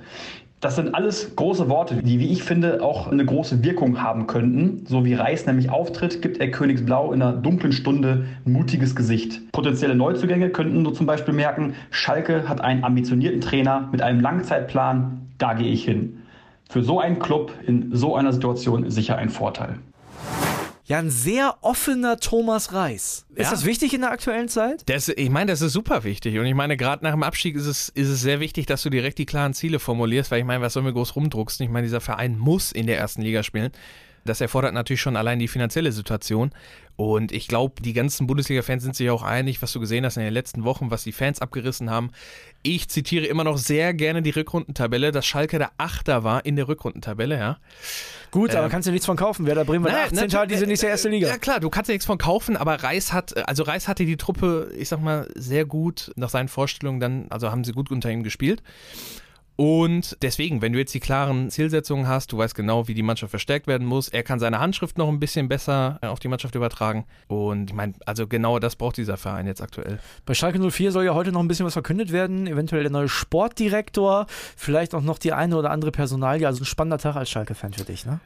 Das 0.60 0.76
sind 0.76 0.94
alles 0.94 1.34
große 1.34 1.68
Worte, 1.68 1.96
die, 1.96 2.20
wie 2.20 2.30
ich 2.30 2.44
finde, 2.44 2.80
auch 2.84 3.10
eine 3.10 3.24
große 3.24 3.64
Wirkung 3.64 4.00
haben 4.00 4.28
könnten. 4.28 4.86
So 4.86 5.04
wie 5.04 5.14
Reis 5.14 5.44
nämlich 5.46 5.70
auftritt, 5.70 6.22
gibt 6.22 6.38
er 6.38 6.52
Königsblau 6.52 7.12
in 7.12 7.20
einer 7.20 7.32
dunklen 7.32 7.72
Stunde 7.72 8.26
ein 8.46 8.52
mutiges 8.52 8.94
Gesicht. 8.94 9.40
Potenzielle 9.50 9.96
Neuzugänge 9.96 10.50
könnten 10.50 10.84
so 10.84 10.92
zum 10.92 11.06
Beispiel 11.06 11.34
merken, 11.34 11.74
Schalke 11.90 12.48
hat 12.48 12.60
einen 12.60 12.84
ambitionierten 12.84 13.40
Trainer 13.40 13.88
mit 13.90 14.02
einem 14.02 14.20
Langzeitplan, 14.20 15.22
da 15.38 15.54
gehe 15.54 15.72
ich 15.72 15.84
hin 15.84 16.21
für 16.72 16.82
so 16.82 16.98
einen 17.00 17.18
Club 17.18 17.52
in 17.66 17.94
so 17.94 18.16
einer 18.16 18.32
Situation 18.32 18.90
sicher 18.90 19.16
ein 19.16 19.28
Vorteil. 19.28 19.78
Ja, 20.84 20.98
ein 20.98 21.10
sehr 21.10 21.56
offener 21.60 22.16
Thomas 22.18 22.72
Reis. 22.72 23.24
Ist 23.34 23.44
Ja. 23.44 23.50
das 23.50 23.64
wichtig 23.64 23.94
in 23.94 24.00
der 24.00 24.10
aktuellen 24.10 24.48
Zeit? 24.48 24.82
Das, 24.86 25.08
ich 25.08 25.30
meine, 25.30 25.52
das 25.52 25.60
ist 25.60 25.72
super 25.74 26.02
wichtig. 26.02 26.38
Und 26.38 26.44
ich 26.46 26.54
meine, 26.54 26.76
gerade 26.76 27.04
nach 27.04 27.12
dem 27.12 27.22
Abstieg 27.22 27.54
ist 27.56 27.66
es, 27.66 27.88
ist 27.90 28.08
es 28.08 28.20
sehr 28.20 28.40
wichtig, 28.40 28.66
dass 28.66 28.82
du 28.82 28.90
direkt 28.90 29.18
die 29.18 29.26
klaren 29.26 29.54
Ziele 29.54 29.78
formulierst, 29.78 30.30
weil 30.30 30.40
ich 30.40 30.44
meine, 30.44 30.60
was 30.62 30.72
sollen 30.72 30.84
wir 30.86 30.92
groß 30.92 31.14
rumdrucksen? 31.14 31.64
Ich 31.64 31.70
meine, 31.70 31.86
dieser 31.86 32.00
Verein 32.00 32.36
muss 32.38 32.72
in 32.72 32.86
der 32.86 32.98
ersten 32.98 33.22
Liga 33.22 33.42
spielen. 33.42 33.70
Das 34.24 34.40
erfordert 34.40 34.74
natürlich 34.74 35.00
schon 35.00 35.16
allein 35.16 35.38
die 35.38 35.48
finanzielle 35.48 35.92
Situation. 35.92 36.50
Und 36.96 37.32
ich 37.32 37.48
glaube, 37.48 37.80
die 37.82 37.94
ganzen 37.94 38.26
Bundesliga-Fans 38.26 38.82
sind 38.82 38.94
sich 38.94 39.08
auch 39.10 39.22
einig, 39.22 39.62
was 39.62 39.72
du 39.72 39.80
gesehen 39.80 40.04
hast 40.04 40.16
in 40.18 40.22
den 40.22 40.32
letzten 40.32 40.62
Wochen, 40.64 40.90
was 40.90 41.02
die 41.04 41.12
Fans 41.12 41.40
abgerissen 41.40 41.90
haben. 41.90 42.10
Ich 42.62 42.88
zitiere 42.88 43.26
immer 43.26 43.44
noch 43.44 43.56
sehr 43.58 43.94
gerne 43.94 44.22
die 44.22 44.30
Rückrundentabelle, 44.30 45.10
dass 45.10 45.24
Schalke 45.26 45.58
der 45.58 45.70
Achter 45.78 46.22
war 46.22 46.44
in 46.44 46.54
der 46.56 46.68
Rückrundentabelle, 46.68 47.36
ja. 47.38 47.56
Gut, 48.30 48.54
aber 48.54 48.66
Ähm, 48.66 48.70
kannst 48.70 48.86
du 48.88 48.92
nichts 48.92 49.06
von 49.06 49.16
kaufen. 49.16 49.46
Werder 49.46 49.64
Bremen 49.64 49.84
war 49.84 49.92
Naja, 49.92 50.04
18. 50.04 50.16
natürlich- 50.18 50.48
diese 50.52 50.66
nächste 50.66 50.86
erste 50.86 51.08
Liga. 51.08 51.28
Ja 51.28 51.38
klar, 51.38 51.58
du 51.60 51.70
kannst 51.70 51.88
ja 51.88 51.94
nichts 51.94 52.06
von 52.06 52.18
kaufen, 52.18 52.56
aber 52.56 52.74
Reis 52.82 53.12
hat, 53.12 53.36
also 53.48 53.62
Reis 53.62 53.88
hatte 53.88 54.04
die 54.04 54.16
Truppe, 54.16 54.70
ich 54.76 54.88
sag 54.88 55.00
mal, 55.00 55.28
sehr 55.34 55.64
gut 55.64 56.12
nach 56.16 56.28
seinen 56.28 56.48
Vorstellungen 56.48 57.00
dann, 57.00 57.26
also 57.30 57.50
haben 57.50 57.64
sie 57.64 57.72
gut 57.72 57.90
unter 57.90 58.10
ihm 58.10 58.22
gespielt. 58.22 58.62
Und 59.62 60.16
deswegen, 60.22 60.60
wenn 60.60 60.72
du 60.72 60.80
jetzt 60.80 60.92
die 60.92 60.98
klaren 60.98 61.48
Zielsetzungen 61.48 62.08
hast, 62.08 62.32
du 62.32 62.38
weißt 62.38 62.56
genau, 62.56 62.88
wie 62.88 62.94
die 62.94 63.04
Mannschaft 63.04 63.30
verstärkt 63.30 63.68
werden 63.68 63.86
muss. 63.86 64.08
Er 64.08 64.24
kann 64.24 64.40
seine 64.40 64.58
Handschrift 64.58 64.98
noch 64.98 65.06
ein 65.08 65.20
bisschen 65.20 65.48
besser 65.48 66.00
äh, 66.02 66.08
auf 66.08 66.18
die 66.18 66.26
Mannschaft 66.26 66.56
übertragen. 66.56 67.04
Und 67.28 67.70
ich 67.70 67.76
meine, 67.76 67.92
also 68.04 68.26
genau 68.26 68.58
das 68.58 68.74
braucht 68.74 68.96
dieser 68.96 69.16
Verein 69.16 69.46
jetzt 69.46 69.60
aktuell. 69.60 70.00
Bei 70.26 70.34
Schalke 70.34 70.58
04 70.58 70.90
soll 70.90 71.04
ja 71.04 71.14
heute 71.14 71.30
noch 71.30 71.38
ein 71.38 71.46
bisschen 71.46 71.64
was 71.64 71.74
verkündet 71.74 72.10
werden. 72.10 72.48
Eventuell 72.48 72.82
der 72.82 72.90
neue 72.90 73.08
Sportdirektor, 73.08 74.26
vielleicht 74.56 74.96
auch 74.96 75.02
noch 75.02 75.18
die 75.18 75.32
eine 75.32 75.56
oder 75.56 75.70
andere 75.70 75.92
Personalie. 75.92 76.44
Also 76.44 76.62
ein 76.62 76.66
spannender 76.66 76.98
Tag 76.98 77.14
als 77.14 77.30
Schalke-Fan 77.30 77.72
für 77.72 77.84
dich, 77.84 78.04
ne? 78.04 78.18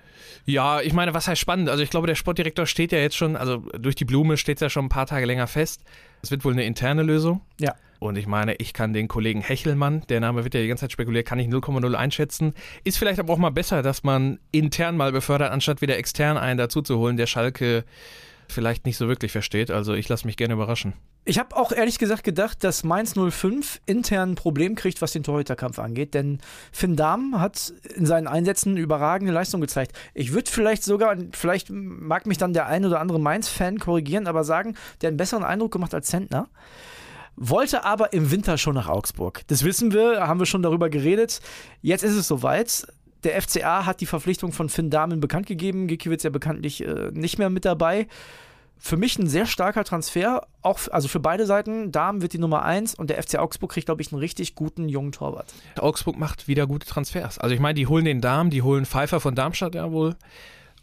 Ja, 0.46 0.80
ich 0.80 0.94
meine, 0.94 1.12
was 1.12 1.28
heißt 1.28 1.40
spannend? 1.40 1.68
Also 1.68 1.82
ich 1.82 1.90
glaube, 1.90 2.06
der 2.06 2.14
Sportdirektor 2.14 2.64
steht 2.64 2.92
ja 2.92 2.98
jetzt 2.98 3.16
schon, 3.16 3.36
also 3.36 3.58
durch 3.78 3.94
die 3.94 4.06
Blume 4.06 4.38
steht 4.38 4.56
es 4.56 4.60
ja 4.62 4.70
schon 4.70 4.86
ein 4.86 4.88
paar 4.88 5.06
Tage 5.06 5.26
länger 5.26 5.48
fest. 5.48 5.82
Es 6.26 6.32
wird 6.32 6.44
wohl 6.44 6.54
eine 6.54 6.64
interne 6.64 7.04
Lösung. 7.04 7.40
Ja. 7.60 7.76
Und 8.00 8.18
ich 8.18 8.26
meine, 8.26 8.56
ich 8.56 8.72
kann 8.72 8.92
den 8.92 9.06
Kollegen 9.06 9.42
Hechelmann, 9.42 10.02
der 10.08 10.18
Name 10.18 10.42
wird 10.42 10.54
ja 10.54 10.60
die 10.60 10.66
ganze 10.66 10.80
Zeit 10.80 10.90
spekuliert, 10.90 11.24
kann 11.24 11.38
ich 11.38 11.46
0,0 11.46 11.94
einschätzen. 11.94 12.52
Ist 12.82 12.98
vielleicht 12.98 13.20
aber 13.20 13.32
auch 13.32 13.38
mal 13.38 13.50
besser, 13.50 13.80
dass 13.82 14.02
man 14.02 14.40
intern 14.50 14.96
mal 14.96 15.12
befördert, 15.12 15.52
anstatt 15.52 15.82
wieder 15.82 15.96
extern 15.96 16.36
einen 16.36 16.58
dazu 16.58 16.82
zu 16.82 16.98
holen, 16.98 17.16
der 17.16 17.28
Schalke 17.28 17.84
vielleicht 18.52 18.86
nicht 18.86 18.96
so 18.96 19.08
wirklich 19.08 19.32
versteht. 19.32 19.70
Also 19.70 19.94
ich 19.94 20.08
lasse 20.08 20.26
mich 20.26 20.36
gerne 20.36 20.54
überraschen. 20.54 20.94
Ich 21.24 21.40
habe 21.40 21.56
auch 21.56 21.72
ehrlich 21.72 21.98
gesagt 21.98 22.22
gedacht, 22.22 22.62
dass 22.62 22.84
Mainz 22.84 23.14
05 23.14 23.80
intern 23.84 24.30
ein 24.30 24.34
Problem 24.36 24.76
kriegt, 24.76 25.02
was 25.02 25.12
den 25.12 25.24
Torhüterkampf 25.24 25.80
angeht, 25.80 26.14
denn 26.14 26.38
Finn 26.70 26.94
Dahm 26.94 27.40
hat 27.40 27.72
in 27.96 28.06
seinen 28.06 28.28
Einsätzen 28.28 28.76
überragende 28.76 29.32
Leistung 29.32 29.60
gezeigt. 29.60 29.92
Ich 30.14 30.32
würde 30.32 30.48
vielleicht 30.48 30.84
sogar, 30.84 31.16
vielleicht 31.32 31.68
mag 31.70 32.26
mich 32.26 32.38
dann 32.38 32.52
der 32.52 32.66
ein 32.66 32.84
oder 32.84 33.00
andere 33.00 33.18
Mainz-Fan 33.18 33.80
korrigieren, 33.80 34.28
aber 34.28 34.44
sagen, 34.44 34.76
der 35.02 35.08
einen 35.08 35.16
besseren 35.16 35.42
Eindruck 35.42 35.72
gemacht 35.72 35.94
als 35.94 36.06
Zentner. 36.06 36.48
Wollte 37.34 37.84
aber 37.84 38.12
im 38.12 38.30
Winter 38.30 38.56
schon 38.56 38.76
nach 38.76 38.88
Augsburg. 38.88 39.42
Das 39.48 39.64
wissen 39.64 39.92
wir, 39.92 40.26
haben 40.28 40.38
wir 40.38 40.46
schon 40.46 40.62
darüber 40.62 40.88
geredet. 40.88 41.40
Jetzt 41.82 42.04
ist 42.04 42.14
es 42.14 42.28
soweit. 42.28 42.86
Der 43.24 43.40
FCA 43.40 43.86
hat 43.86 44.00
die 44.00 44.06
Verpflichtung 44.06 44.52
von 44.52 44.68
Finn 44.68 44.90
Dahmen 44.90 45.20
bekannt 45.20 45.46
gegeben. 45.46 45.86
Gikiewicz 45.88 46.22
ja 46.22 46.30
bekanntlich 46.30 46.84
äh, 46.86 47.10
nicht 47.12 47.38
mehr 47.38 47.50
mit 47.50 47.64
dabei 47.64 48.06
für 48.78 48.96
mich 48.96 49.18
ein 49.18 49.26
sehr 49.26 49.46
starker 49.46 49.84
Transfer, 49.84 50.46
auch 50.62 50.78
also 50.90 51.08
für 51.08 51.20
beide 51.20 51.46
Seiten. 51.46 51.92
Damen 51.92 52.22
wird 52.22 52.32
die 52.32 52.38
Nummer 52.38 52.62
1 52.62 52.94
und 52.94 53.10
der 53.10 53.22
FC 53.22 53.38
Augsburg 53.38 53.72
kriegt, 53.72 53.86
glaube 53.86 54.02
ich, 54.02 54.12
einen 54.12 54.18
richtig 54.18 54.54
guten 54.54 54.88
jungen 54.88 55.12
Torwart. 55.12 55.52
Augsburg 55.78 56.18
macht 56.18 56.48
wieder 56.48 56.66
gute 56.66 56.86
Transfers. 56.86 57.38
Also 57.38 57.54
ich 57.54 57.60
meine, 57.60 57.74
die 57.74 57.86
holen 57.86 58.04
den 58.04 58.20
Darm, 58.20 58.50
die 58.50 58.62
holen 58.62 58.84
Pfeiffer 58.84 59.20
von 59.20 59.34
Darmstadt 59.34 59.74
ja 59.74 59.90
wohl. 59.92 60.14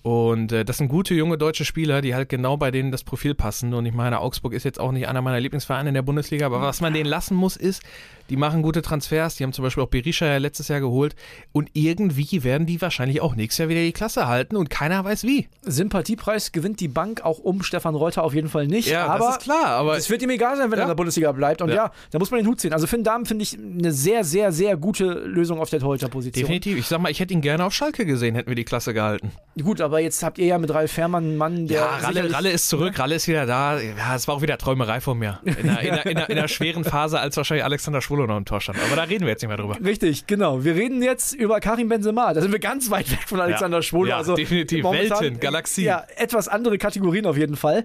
Und 0.01 0.51
äh, 0.51 0.65
das 0.65 0.79
sind 0.79 0.89
gute 0.89 1.13
junge 1.13 1.37
deutsche 1.37 1.63
Spieler, 1.63 2.01
die 2.01 2.13
halt 2.13 2.27
genau 2.27 2.57
bei 2.57 2.71
denen 2.71 2.91
das 2.91 3.05
Profil 3.05 3.35
passen. 3.35 3.73
Und 3.73 3.85
ich 3.85 3.93
meine, 3.93 4.19
Augsburg 4.19 4.51
ist 4.51 4.65
jetzt 4.65 4.79
auch 4.79 4.91
nicht 4.91 5.07
einer 5.07 5.21
meiner 5.21 5.39
Lieblingsvereine 5.39 5.89
in 5.89 5.95
der 5.95 6.01
Bundesliga, 6.01 6.47
aber 6.47 6.61
was 6.61 6.81
man 6.81 6.93
denen 6.93 7.09
lassen 7.09 7.35
muss, 7.35 7.55
ist, 7.55 7.83
die 8.29 8.37
machen 8.37 8.61
gute 8.61 8.81
Transfers. 8.81 9.35
Die 9.35 9.43
haben 9.43 9.53
zum 9.53 9.63
Beispiel 9.63 9.83
auch 9.83 9.87
Berisha 9.89 10.25
ja 10.25 10.37
letztes 10.37 10.67
Jahr 10.69 10.79
geholt. 10.79 11.15
Und 11.51 11.69
irgendwie 11.73 12.43
werden 12.43 12.65
die 12.65 12.81
wahrscheinlich 12.81 13.21
auch 13.21 13.35
nächstes 13.35 13.59
Jahr 13.59 13.69
wieder 13.69 13.81
die 13.81 13.91
Klasse 13.93 14.27
halten 14.27 14.55
und 14.55 14.69
keiner 14.69 15.03
weiß 15.03 15.23
wie. 15.23 15.47
Sympathiepreis 15.61 16.51
gewinnt 16.51 16.79
die 16.79 16.87
Bank 16.87 17.21
auch 17.25 17.39
um 17.39 17.63
Stefan 17.63 17.95
Reuter 17.95 18.23
auf 18.23 18.33
jeden 18.33 18.49
Fall 18.49 18.67
nicht. 18.67 18.87
Ja, 18.89 19.07
aber 19.07 19.25
das 19.25 19.37
ist 19.37 19.43
klar, 19.43 19.65
aber 19.67 19.97
es 19.97 20.09
wird 20.09 20.21
ihm 20.21 20.29
egal 20.29 20.55
sein, 20.57 20.71
wenn 20.71 20.77
Ja. 20.77 20.83
er 20.83 20.85
in 20.85 20.89
der 20.89 20.95
Bundesliga 20.95 21.31
bleibt. 21.31 21.61
Und 21.61 21.69
ja. 21.69 21.75
Ja. 21.75 21.91
da 22.11 22.19
muss 22.19 22.31
man 22.31 22.39
den 22.39 22.47
Hut 22.47 22.59
ziehen. 22.61 22.73
Also 22.73 22.87
Finn 22.87 23.03
Dahmen 23.03 23.25
finde 23.25 23.43
ich 23.43 23.57
eine 23.57 23.91
sehr, 23.91 24.23
sehr, 24.23 24.51
sehr 24.51 24.77
gute 24.77 25.05
Lösung 25.05 25.59
auf 25.59 25.69
der 25.69 25.79
Torhüterposition. 25.79 26.41
definitiv. 26.41 26.77
Ich 26.77 26.87
sag 26.87 26.99
mal, 27.01 27.09
ich 27.09 27.19
hätte 27.19 27.33
ihn 27.33 27.41
gerne 27.41 27.65
auf 27.65 27.73
Schalke 27.73 28.05
gesehen, 28.05 28.35
hätten 28.35 28.49
wir 28.49 28.55
die 28.55 28.63
Klasse 28.63 28.93
gehalten. 28.93 29.31
Gut, 29.61 29.81
aber 29.81 29.99
jetzt 29.99 30.23
habt 30.23 30.37
ihr 30.37 30.45
ja 30.47 30.57
mit 30.57 30.73
Ralf 30.73 30.91
Fährmann 30.91 31.23
einen 31.23 31.37
Mann, 31.37 31.67
der. 31.67 31.79
Ja, 31.79 31.85
Ralle, 31.97 32.31
Ralle 32.33 32.51
ist 32.51 32.69
zurück, 32.69 32.97
Ralle 32.99 33.15
ist 33.15 33.27
wieder 33.27 33.45
da. 33.45 33.79
Ja, 33.79 34.15
es 34.15 34.27
war 34.27 34.35
auch 34.35 34.41
wieder 34.41 34.57
Träumerei 34.57 35.01
von 35.01 35.17
mir. 35.19 35.39
In 35.43 35.69
einer, 35.69 35.81
in 35.81 35.91
einer, 35.91 36.05
in 36.05 36.17
einer, 36.17 36.29
in 36.29 36.37
einer 36.37 36.47
schweren 36.47 36.83
Phase, 36.83 37.19
als 37.19 37.37
wahrscheinlich 37.37 37.63
Alexander 37.65 38.01
Schwolo 38.13 38.27
noch 38.27 38.37
im 38.37 38.45
Tor 38.45 38.61
stand. 38.61 38.77
Aber 38.85 38.95
da 38.95 39.03
reden 39.03 39.21
wir 39.21 39.29
jetzt 39.29 39.41
nicht 39.41 39.47
mehr 39.49 39.57
drüber. 39.57 39.75
Richtig, 39.83 40.27
genau. 40.27 40.63
Wir 40.63 40.75
reden 40.75 41.01
jetzt 41.01 41.33
über 41.33 41.59
Karim 41.59 41.89
Benzema. 41.89 42.33
Da 42.33 42.41
sind 42.41 42.51
wir 42.51 42.59
ganz 42.59 42.91
weit 42.91 43.09
weg 43.11 43.19
von 43.25 43.39
Alexander 43.39 43.79
Ja. 43.79 43.81
Schwolo. 43.81 44.09
Ja, 44.09 44.17
also 44.17 44.35
definitiv. 44.35 44.83
Welten, 44.85 45.39
Galaxien. 45.39 45.85
Ja, 45.87 46.05
etwas 46.15 46.47
andere 46.47 46.77
Kategorien 46.77 47.25
auf 47.25 47.37
jeden 47.37 47.55
Fall. 47.55 47.83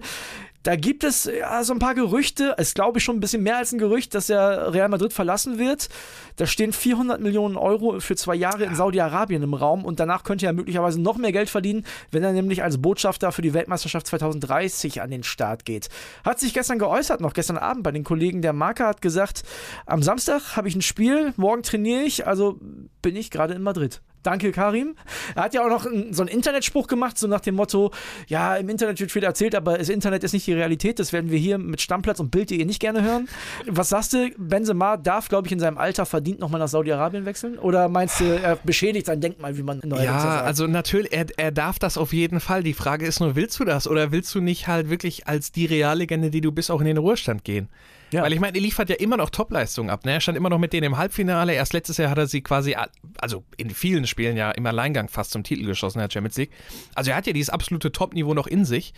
Da 0.63 0.75
gibt 0.75 1.05
es 1.05 1.23
ja, 1.23 1.63
so 1.63 1.71
ein 1.71 1.79
paar 1.79 1.95
Gerüchte, 1.95 2.55
es 2.57 2.73
glaube 2.73 2.97
ich 2.97 3.03
schon 3.03 3.15
ein 3.15 3.19
bisschen 3.21 3.43
mehr 3.43 3.57
als 3.57 3.71
ein 3.71 3.79
Gerücht, 3.79 4.13
dass 4.13 4.29
er 4.29 4.73
Real 4.73 4.89
Madrid 4.89 5.13
verlassen 5.13 5.57
wird. 5.57 5.87
Da 6.35 6.45
stehen 6.45 6.73
400 6.73 7.21
Millionen 7.21 7.55
Euro 7.55 8.01
für 8.01 8.17
zwei 8.17 8.35
Jahre 8.35 8.65
in 8.65 8.75
Saudi-Arabien 8.75 9.41
im 9.41 9.53
Raum 9.53 9.85
und 9.85 10.01
danach 10.01 10.23
könnte 10.23 10.45
er 10.45 10.53
möglicherweise 10.53 11.01
noch 11.01 11.17
mehr 11.17 11.31
Geld 11.31 11.49
verdienen, 11.49 11.85
wenn 12.11 12.23
er 12.23 12.33
nämlich 12.33 12.61
als 12.61 12.81
Botschafter 12.81 13.31
für 13.31 13.41
die 13.41 13.53
Weltmeisterschaft 13.53 14.07
2030 14.07 15.01
an 15.01 15.11
den 15.11 15.23
Start 15.23 15.63
geht. 15.63 15.87
Hat 16.25 16.39
sich 16.39 16.53
gestern 16.53 16.77
geäußert, 16.77 17.21
noch 17.21 17.33
gestern 17.33 17.57
Abend 17.57 17.83
bei 17.83 17.91
den 17.91 18.03
Kollegen 18.03 18.41
der 18.41 18.53
Marke, 18.53 18.85
hat 18.85 19.01
gesagt, 19.01 19.43
am 19.85 20.03
Samstag 20.03 20.57
habe 20.57 20.67
ich 20.67 20.75
ein 20.75 20.81
Spiel, 20.81 21.33
morgen 21.37 21.63
trainiere 21.63 22.01
ich, 22.01 22.27
also 22.27 22.59
bin 23.01 23.15
ich 23.15 23.31
gerade 23.31 23.53
in 23.53 23.61
Madrid. 23.61 24.01
Danke, 24.23 24.51
Karim. 24.51 24.95
Er 25.35 25.43
hat 25.43 25.53
ja 25.53 25.63
auch 25.63 25.69
noch 25.69 25.83
so 26.11 26.21
einen 26.21 26.27
Internetspruch 26.29 26.87
gemacht, 26.87 27.17
so 27.17 27.27
nach 27.27 27.39
dem 27.39 27.55
Motto: 27.55 27.91
Ja, 28.27 28.57
im 28.57 28.67
Internet 28.69 28.99
wird 28.99 29.11
viel 29.11 29.23
erzählt, 29.23 29.55
aber 29.55 29.77
das 29.77 29.89
Internet 29.89 30.23
ist 30.23 30.33
nicht 30.33 30.45
die 30.47 30.53
Realität. 30.53 30.99
Das 30.99 31.13
werden 31.13 31.31
wir 31.31 31.39
hier 31.39 31.57
mit 31.57 31.81
Stammplatz 31.81 32.19
und 32.19 32.31
Bild.de 32.31 32.63
nicht 32.65 32.79
gerne 32.79 33.01
hören. 33.03 33.29
Was 33.67 33.89
sagst 33.89 34.13
du? 34.13 34.29
Benzema 34.37 34.97
darf, 34.97 35.29
glaube 35.29 35.47
ich, 35.47 35.51
in 35.53 35.59
seinem 35.59 35.77
Alter 35.77 36.05
verdient 36.05 36.39
nochmal 36.39 36.59
nach 36.59 36.67
Saudi-Arabien 36.67 37.25
wechseln? 37.25 37.57
Oder 37.57 37.87
meinst 37.89 38.19
du, 38.19 38.25
er 38.25 38.57
beschädigt 38.57 39.05
sein 39.05 39.21
Denkmal, 39.21 39.57
wie 39.57 39.63
man 39.63 39.79
in 39.79 39.89
neuerdings 39.89 40.11
Ja, 40.11 40.19
sagt? 40.21 40.45
also 40.45 40.67
natürlich, 40.67 41.11
er, 41.13 41.25
er 41.37 41.51
darf 41.51 41.79
das 41.79 41.97
auf 41.97 42.13
jeden 42.13 42.39
Fall. 42.39 42.63
Die 42.63 42.73
Frage 42.73 43.05
ist 43.05 43.19
nur, 43.19 43.35
willst 43.35 43.59
du 43.59 43.65
das 43.65 43.87
oder 43.87 44.11
willst 44.11 44.33
du 44.35 44.41
nicht 44.41 44.67
halt 44.67 44.89
wirklich 44.89 45.27
als 45.27 45.51
die 45.51 45.65
Reallegende, 45.65 46.29
die 46.29 46.41
du 46.41 46.51
bist, 46.51 46.71
auch 46.71 46.79
in 46.81 46.87
den 46.87 46.97
Ruhestand 46.97 47.43
gehen? 47.43 47.69
Ja. 48.11 48.23
Weil 48.23 48.33
ich 48.33 48.39
meine, 48.39 48.57
er 48.57 48.61
liefert 48.61 48.89
ja 48.89 48.95
immer 48.95 49.17
noch 49.17 49.29
Topleistungen 49.29 49.89
ab. 49.89 50.05
Ne? 50.05 50.13
Er 50.13 50.21
stand 50.21 50.37
immer 50.37 50.49
noch 50.49 50.57
mit 50.59 50.73
denen 50.73 50.85
im 50.85 50.97
Halbfinale. 50.97 51.53
Erst 51.53 51.73
letztes 51.73 51.97
Jahr 51.97 52.09
hat 52.09 52.17
er 52.17 52.27
sie 52.27 52.41
quasi, 52.41 52.75
also 53.19 53.43
in 53.57 53.69
vielen 53.69 54.07
Spielen 54.07 54.35
ja 54.37 54.51
im 54.51 54.65
Alleingang 54.65 55.09
fast 55.09 55.31
zum 55.31 55.43
Titel 55.43 55.65
geschossen, 55.65 55.99
der 55.99 56.09
Champions 56.11 56.37
League. 56.37 56.51
Also 56.95 57.11
er 57.11 57.17
hat 57.17 57.27
ja 57.27 57.33
dieses 57.33 57.49
absolute 57.49 57.91
Top-Niveau 57.91 58.33
noch 58.33 58.47
in 58.47 58.65
sich. 58.65 58.93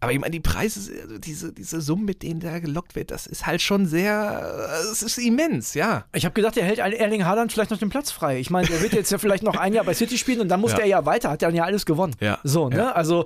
Aber 0.00 0.12
ich 0.12 0.18
meine, 0.18 0.32
die 0.32 0.40
Preise, 0.40 0.92
also 1.02 1.18
diese, 1.18 1.54
diese 1.54 1.80
Summen, 1.80 2.04
mit 2.04 2.22
denen 2.22 2.40
da 2.40 2.58
gelockt 2.58 2.94
wird, 2.96 3.10
das 3.10 3.26
ist 3.26 3.46
halt 3.46 3.62
schon 3.62 3.86
sehr, 3.86 4.68
es 4.92 5.02
ist 5.02 5.16
immens, 5.16 5.72
ja. 5.72 6.04
Ich 6.12 6.26
habe 6.26 6.34
gedacht, 6.34 6.54
er 6.58 6.64
hält 6.66 6.78
Erling 6.80 7.24
Haaland 7.24 7.50
vielleicht 7.50 7.70
noch 7.70 7.78
den 7.78 7.88
Platz 7.88 8.10
frei. 8.10 8.38
Ich 8.38 8.50
meine, 8.50 8.68
er 8.70 8.82
wird 8.82 8.92
jetzt 8.92 9.10
ja 9.10 9.16
vielleicht 9.16 9.42
noch 9.42 9.56
ein 9.56 9.72
Jahr 9.72 9.84
bei 9.86 9.94
City 9.94 10.18
spielen 10.18 10.40
und 10.42 10.48
dann 10.48 10.60
muss 10.60 10.72
Ja. 10.72 10.80
er 10.80 10.86
ja 10.86 11.06
weiter, 11.06 11.30
hat 11.30 11.42
er 11.42 11.48
dann 11.48 11.56
ja 11.56 11.64
alles 11.64 11.86
gewonnen. 11.86 12.14
Ja. 12.20 12.38
So, 12.44 12.68
ne? 12.68 12.76
Ja. 12.76 12.92
Also 12.92 13.24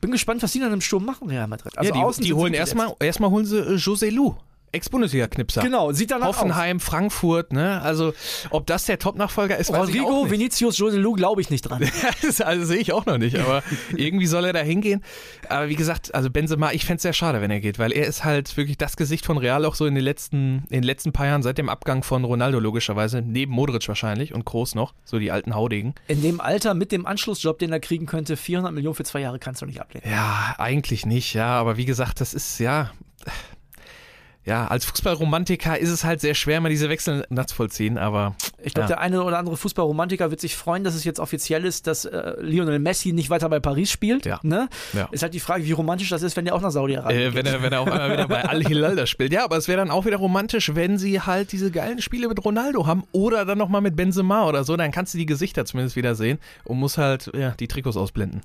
bin 0.00 0.10
gespannt, 0.10 0.42
was 0.42 0.52
die 0.52 0.60
dann 0.60 0.74
im 0.74 0.82
Sturm 0.82 1.06
machen, 1.06 1.28
Real 1.30 1.46
Madrid. 1.46 1.78
Also 1.78 1.90
ja, 1.90 1.96
die, 1.98 2.04
außen 2.04 2.22
die 2.22 2.34
holen 2.34 2.52
erstmal, 2.52 2.94
erstmal 3.00 3.30
holen 3.30 3.46
sie 3.46 3.58
äh, 3.58 3.76
José 3.76 4.10
Lu, 4.10 4.34
Ex-Bundesliga-Knipser. 4.74 5.62
Genau, 5.62 5.92
sieht 5.92 6.10
danach 6.10 6.28
aus. 6.28 6.38
Hoffenheim, 6.38 6.80
Frankfurt, 6.80 7.52
ne? 7.52 7.80
Also, 7.82 8.12
ob 8.50 8.66
das 8.66 8.84
der 8.84 8.98
Top-Nachfolger 8.98 9.56
ist, 9.56 9.72
weiß 9.72 9.88
ich 9.88 10.00
Rodrigo. 10.00 10.30
Vinicius, 10.30 10.78
Joselu 10.78 11.12
glaube 11.12 11.40
ich 11.40 11.50
nicht 11.50 11.62
dran. 11.62 11.82
Das 12.22 12.40
also 12.40 12.64
sehe 12.64 12.78
ich 12.78 12.92
auch 12.92 13.06
noch 13.06 13.18
nicht, 13.18 13.38
aber 13.38 13.62
irgendwie 13.96 14.26
soll 14.26 14.44
er 14.44 14.52
da 14.52 14.60
hingehen. 14.60 15.02
Aber 15.48 15.68
wie 15.68 15.74
gesagt, 15.74 16.14
also 16.14 16.30
Benzema, 16.30 16.72
ich 16.72 16.84
fände 16.84 16.96
es 16.96 17.02
sehr 17.02 17.12
schade, 17.12 17.40
wenn 17.40 17.50
er 17.50 17.60
geht, 17.60 17.78
weil 17.78 17.92
er 17.92 18.06
ist 18.06 18.24
halt 18.24 18.56
wirklich 18.56 18.78
das 18.78 18.96
Gesicht 18.96 19.26
von 19.26 19.36
Real 19.38 19.64
auch 19.64 19.74
so 19.74 19.86
in 19.86 19.94
den 19.94 20.04
letzten, 20.04 20.64
in 20.70 20.80
den 20.80 20.82
letzten 20.82 21.12
paar 21.12 21.26
Jahren, 21.26 21.42
seit 21.42 21.58
dem 21.58 21.68
Abgang 21.68 22.02
von 22.02 22.24
Ronaldo 22.24 22.58
logischerweise, 22.60 23.22
neben 23.22 23.52
Modric 23.52 23.86
wahrscheinlich 23.88 24.34
und 24.34 24.44
Groß 24.44 24.74
noch, 24.74 24.94
so 25.04 25.18
die 25.18 25.30
alten 25.30 25.54
Haudegen. 25.54 25.94
In 26.08 26.22
dem 26.22 26.40
Alter 26.40 26.74
mit 26.74 26.92
dem 26.92 27.06
Anschlussjob, 27.06 27.58
den 27.58 27.72
er 27.72 27.80
kriegen 27.80 28.06
könnte, 28.06 28.36
400 28.36 28.72
Millionen 28.72 28.94
für 28.94 29.04
zwei 29.04 29.20
Jahre 29.20 29.38
kannst 29.38 29.62
du 29.62 29.66
nicht 29.66 29.80
ablehnen. 29.80 30.10
Ja, 30.10 30.54
eigentlich 30.58 31.06
nicht, 31.06 31.34
ja, 31.34 31.48
aber 31.48 31.76
wie 31.76 31.84
gesagt, 31.84 32.20
das 32.20 32.34
ist 32.34 32.58
ja. 32.58 32.90
Ja, 34.46 34.66
als 34.66 34.84
Fußballromantiker 34.84 35.78
ist 35.78 35.88
es 35.88 36.04
halt 36.04 36.20
sehr 36.20 36.34
schwer, 36.34 36.60
mal 36.60 36.68
diese 36.68 36.90
Wechsel 36.90 37.24
nachzuvollziehen, 37.30 37.96
aber 37.96 38.34
Ich 38.62 38.74
glaube, 38.74 38.84
Ja. 38.90 38.96
der 38.96 39.00
eine 39.00 39.22
oder 39.22 39.38
andere 39.38 39.56
Fußballromantiker 39.56 40.30
wird 40.30 40.40
sich 40.40 40.54
freuen, 40.56 40.84
dass 40.84 40.94
es 40.94 41.04
jetzt 41.04 41.18
offiziell 41.18 41.64
ist, 41.64 41.86
dass 41.86 42.04
äh, 42.04 42.34
Lionel 42.40 42.78
Messi 42.78 43.12
nicht 43.12 43.30
weiter 43.30 43.48
bei 43.48 43.58
Paris 43.60 43.90
spielt. 43.90 44.26
Ja. 44.26 44.40
Ne? 44.42 44.68
Ja. 44.92 45.08
Ist 45.12 45.22
halt 45.22 45.32
die 45.34 45.40
Frage, 45.40 45.64
wie 45.64 45.72
romantisch 45.72 46.10
das 46.10 46.22
ist, 46.22 46.36
wenn 46.36 46.44
der 46.44 46.54
auch 46.54 46.60
nach 46.60 46.70
Saudi-Arabien 46.70 47.20
Äh, 47.20 47.24
geht. 47.26 47.34
wenn, 47.36 47.46
er, 47.46 47.62
wenn 47.62 47.72
er 47.72 47.80
auf 47.80 47.90
einmal 47.90 48.12
wieder 48.12 48.28
bei 48.28 48.44
Al-Hilal 48.44 48.96
das 48.96 49.08
spielt. 49.08 49.32
Ja, 49.32 49.44
aber 49.44 49.56
es 49.56 49.66
wäre 49.68 49.78
dann 49.78 49.90
auch 49.90 50.04
wieder 50.04 50.16
romantisch, 50.18 50.74
wenn 50.74 50.98
sie 50.98 51.20
halt 51.22 51.52
diese 51.52 51.70
geilen 51.70 52.02
Spiele 52.02 52.28
mit 52.28 52.44
Ronaldo 52.44 52.86
haben 52.86 53.04
oder 53.12 53.44
dann 53.46 53.56
nochmal 53.58 53.80
mit 53.80 53.96
Benzema 53.96 54.46
oder 54.46 54.64
so. 54.64 54.76
Dann 54.76 54.90
kannst 54.92 55.14
du 55.14 55.18
die 55.18 55.26
Gesichter 55.26 55.64
zumindest 55.64 55.96
wieder 55.96 56.14
sehen 56.14 56.38
und 56.64 56.78
musst 56.78 56.98
halt 56.98 57.30
ja, 57.34 57.50
die 57.52 57.68
Trikots 57.68 57.96
ausblenden. 57.96 58.42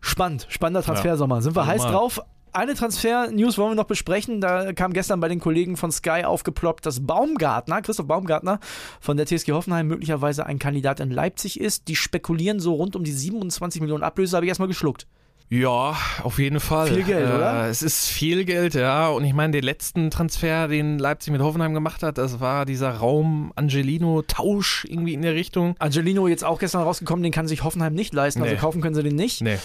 Spannend, 0.00 0.46
spannender 0.48 0.82
Transfersommer. 0.82 1.42
Sind 1.42 1.54
wir 1.54 1.62
Also 1.62 1.72
heiß 1.72 1.82
drauf? 1.92 2.20
Eine 2.52 2.74
Transfer-News 2.74 3.58
wollen 3.58 3.72
wir 3.72 3.74
noch 3.76 3.84
besprechen. 3.84 4.40
Da 4.40 4.72
kam 4.72 4.92
gestern 4.92 5.20
bei 5.20 5.28
den 5.28 5.40
Kollegen 5.40 5.76
von 5.76 5.92
Sky 5.92 6.24
aufgeploppt, 6.24 6.84
dass 6.84 7.06
Baumgartner, 7.06 7.82
Christoph 7.82 8.06
Baumgartner 8.06 8.58
von 9.00 9.16
der 9.16 9.26
TSG 9.26 9.52
Hoffenheim 9.52 9.86
möglicherweise 9.86 10.46
ein 10.46 10.58
Kandidat 10.58 11.00
in 11.00 11.10
Leipzig 11.10 11.60
ist. 11.60 11.88
Die 11.88 11.96
spekulieren 11.96 12.58
so 12.60 12.74
rund 12.74 12.96
um 12.96 13.04
die 13.04 13.12
27 13.12 13.80
Millionen 13.80 14.02
Ablöse, 14.02 14.36
habe 14.36 14.46
ich 14.46 14.48
erstmal 14.50 14.68
geschluckt. 14.68 15.06
Ja, 15.52 15.96
auf 16.22 16.38
jeden 16.38 16.60
Fall. 16.60 16.86
Viel 16.86 17.02
Geld, 17.02 17.28
äh, 17.28 17.34
oder? 17.34 17.66
Es 17.68 17.82
ist 17.82 18.06
viel 18.06 18.44
Geld, 18.44 18.74
ja. 18.74 19.08
Und 19.08 19.24
ich 19.24 19.32
meine, 19.34 19.50
den 19.52 19.64
letzten 19.64 20.08
Transfer, 20.10 20.68
den 20.68 21.00
Leipzig 21.00 21.32
mit 21.32 21.42
Hoffenheim 21.42 21.74
gemacht 21.74 22.04
hat, 22.04 22.18
das 22.18 22.38
war 22.38 22.64
dieser 22.64 22.92
Raum 22.92 23.52
Angelino-Tausch 23.56 24.86
irgendwie 24.88 25.12
in 25.14 25.22
der 25.22 25.34
Richtung. 25.34 25.74
Angelino 25.80 26.28
jetzt 26.28 26.44
auch 26.44 26.60
gestern 26.60 26.82
rausgekommen, 26.82 27.24
den 27.24 27.32
kann 27.32 27.48
sich 27.48 27.64
Hoffenheim 27.64 27.94
nicht 27.94 28.14
leisten, 28.14 28.42
also 28.42 28.54
Nee. 28.54 28.60
kaufen 28.60 28.80
können 28.80 28.94
sie 28.94 29.02
den 29.02 29.16
nicht. 29.16 29.40
Nee, 29.40 29.58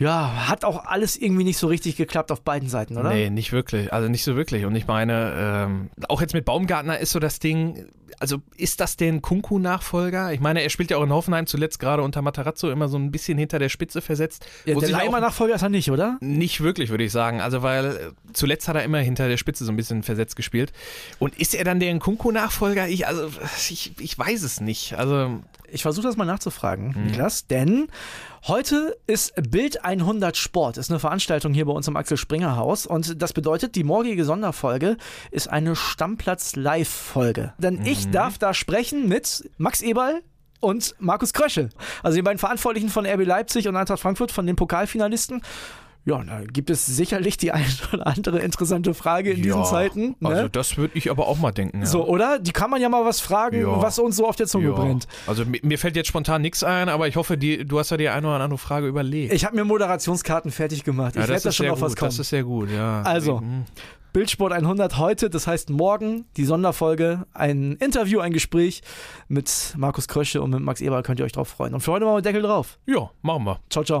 Ja, 0.00 0.48
hat 0.48 0.64
auch 0.64 0.86
alles 0.86 1.18
irgendwie 1.18 1.44
nicht 1.44 1.58
so 1.58 1.66
richtig 1.66 1.96
geklappt 1.96 2.32
auf 2.32 2.40
beiden 2.40 2.70
Seiten, 2.70 2.96
oder? 2.96 3.10
nee, 3.10 3.28
nicht 3.28 3.52
wirklich. 3.52 3.92
Also 3.92 4.08
nicht 4.08 4.24
so 4.24 4.34
wirklich. 4.34 4.64
Und 4.64 4.74
ich 4.74 4.86
meine, 4.86 5.34
ähm, 5.36 5.90
auch 6.08 6.22
jetzt 6.22 6.32
mit 6.32 6.46
Baumgartner 6.46 6.98
ist 6.98 7.10
so 7.10 7.18
das 7.18 7.38
Ding, 7.38 7.86
also 8.18 8.38
ist 8.56 8.80
das 8.80 8.96
der 8.96 9.20
Kunku-Nachfolger? 9.20 10.32
Ich 10.32 10.40
meine, 10.40 10.62
er 10.62 10.70
spielt 10.70 10.90
ja 10.90 10.96
auch 10.96 11.02
in 11.02 11.12
Hoffenheim 11.12 11.46
zuletzt 11.46 11.80
gerade 11.80 12.02
unter 12.02 12.22
Matarazzo 12.22 12.70
immer 12.70 12.88
so 12.88 12.96
ein 12.96 13.10
bisschen 13.10 13.36
hinter 13.36 13.58
der 13.58 13.68
Spitze 13.68 14.00
versetzt. 14.00 14.46
Ja, 14.64 14.74
wo 14.74 14.80
der 14.80 14.88
Leimer-Nachfolger 14.88 15.56
ist 15.56 15.62
er 15.62 15.68
nicht, 15.68 15.90
oder? 15.90 16.16
Nicht 16.20 16.62
wirklich, 16.62 16.88
würde 16.88 17.04
ich 17.04 17.12
sagen. 17.12 17.42
Also, 17.42 17.62
weil 17.62 17.84
äh, 17.84 18.32
zuletzt 18.32 18.68
hat 18.68 18.76
er 18.76 18.84
immer 18.84 19.00
hinter 19.00 19.28
der 19.28 19.36
Spitze 19.36 19.66
so 19.66 19.72
ein 19.72 19.76
bisschen 19.76 20.02
versetzt 20.02 20.34
gespielt. 20.34 20.72
Und 21.18 21.38
ist 21.38 21.54
er 21.54 21.64
dann 21.64 21.78
der 21.78 21.92
Nkunku-Nachfolger? 21.94 22.88
Ich, 22.88 23.06
also, 23.06 23.28
ich, 23.68 23.92
ich 23.98 24.18
weiß 24.18 24.44
es 24.44 24.62
nicht. 24.62 24.94
Also, 24.94 25.40
Ich 25.72 25.82
versuche 25.82 26.06
das 26.06 26.16
mal 26.16 26.24
nachzufragen, 26.24 26.94
Niklas, 27.06 27.46
denn 27.46 27.88
heute 28.46 28.96
ist 29.06 29.32
Bild 29.50 29.84
100 29.84 30.36
Sport, 30.36 30.76
ist 30.76 30.90
eine 30.90 30.98
Veranstaltung 30.98 31.54
hier 31.54 31.66
bei 31.66 31.72
uns 31.72 31.88
im 31.88 31.96
Axel 31.96 32.16
Springer 32.16 32.56
Haus 32.56 32.86
und 32.86 33.20
das 33.22 33.32
bedeutet, 33.32 33.76
die 33.76 33.84
morgige 33.84 34.24
Sonderfolge 34.24 34.96
ist 35.30 35.48
eine 35.48 35.76
Stammplatz-Live-Folge. 35.76 37.54
Denn 37.58 37.84
ich 37.84 38.10
darf 38.10 38.38
da 38.38 38.54
sprechen 38.54 39.08
mit 39.08 39.48
Max 39.58 39.82
Eberl 39.82 40.22
und 40.60 40.94
Markus 40.98 41.32
Krösche, 41.32 41.70
also 42.02 42.16
die 42.16 42.22
beiden 42.22 42.38
Verantwortlichen 42.38 42.88
von 42.88 43.06
RB 43.06 43.24
Leipzig 43.24 43.68
und 43.68 43.76
Eintracht 43.76 44.00
Frankfurt, 44.00 44.32
von 44.32 44.46
den 44.46 44.56
Pokalfinalisten. 44.56 45.42
Ja, 46.10 46.24
da 46.24 46.40
gibt 46.44 46.70
es 46.70 46.86
sicherlich 46.86 47.36
die 47.36 47.52
eine 47.52 47.64
oder 47.92 48.06
andere 48.06 48.40
interessante 48.40 48.94
Frage 48.94 49.30
in 49.30 49.42
diesen 49.42 49.60
ja, 49.60 49.64
Zeiten. 49.64 50.16
Ne? 50.18 50.28
Also, 50.28 50.48
das 50.48 50.76
würde 50.76 50.98
ich 50.98 51.10
aber 51.10 51.28
auch 51.28 51.38
mal 51.38 51.52
denken. 51.52 51.80
Ja. 51.80 51.86
so, 51.86 52.04
oder? 52.06 52.38
Die 52.40 52.50
kann 52.50 52.68
man 52.70 52.80
ja 52.80 52.88
mal 52.88 53.04
was 53.04 53.20
fragen, 53.20 53.60
Ja. 53.60 53.80
was 53.80 53.98
uns 53.98 54.16
so 54.16 54.26
auf 54.26 54.34
der 54.34 54.46
Zunge 54.46 54.72
brennt. 54.72 55.06
Also, 55.26 55.44
mir, 55.44 55.78
fällt 55.78 55.94
jetzt 55.94 56.08
spontan 56.08 56.42
nichts 56.42 56.64
ein, 56.64 56.88
aber 56.88 57.06
ich 57.06 57.16
hoffe, 57.16 57.38
die, 57.38 57.64
du 57.64 57.78
hast 57.78 57.90
ja 57.90 57.96
die 57.96 58.08
eine 58.08 58.26
oder 58.26 58.40
andere 58.40 58.58
Frage 58.58 58.88
überlegt. 58.88 59.32
Ich 59.32 59.44
habe 59.44 59.54
mir 59.54 59.64
Moderationskarten 59.64 60.50
fertig 60.50 60.82
gemacht. 60.82 61.14
Ich 61.16 61.28
werde 61.28 61.42
da 61.42 61.52
schon 61.52 61.70
auf 61.70 61.80
was 61.80 61.94
kommen. 61.94 62.10
Das 62.10 62.18
ist 62.18 62.30
sehr 62.30 62.42
gut, 62.44 62.70
ja. 62.70 63.02
Also. 63.02 63.40
Mhm. 63.40 63.64
Bildsport 64.12 64.52
100 64.52 64.98
heute, 64.98 65.30
das 65.30 65.46
heißt 65.46 65.70
morgen 65.70 66.24
die 66.36 66.44
Sonderfolge, 66.44 67.26
ein 67.32 67.74
Interview, 67.74 68.18
ein 68.18 68.32
Gespräch 68.32 68.82
mit 69.28 69.72
Markus 69.76 70.08
Krösche 70.08 70.42
und 70.42 70.50
mit 70.50 70.60
Max 70.60 70.80
Eber, 70.80 71.04
könnt 71.04 71.20
ihr 71.20 71.26
euch 71.26 71.32
drauf 71.32 71.46
freuen. 71.46 71.74
Und 71.74 71.80
für 71.80 71.92
heute 71.92 72.06
machen 72.06 72.16
wir 72.16 72.22
Deckel 72.22 72.42
drauf. 72.42 72.80
Ja, 72.86 73.10
machen 73.22 73.44
wir. 73.44 73.60
Ciao, 73.70 73.84
ciao. 73.84 74.00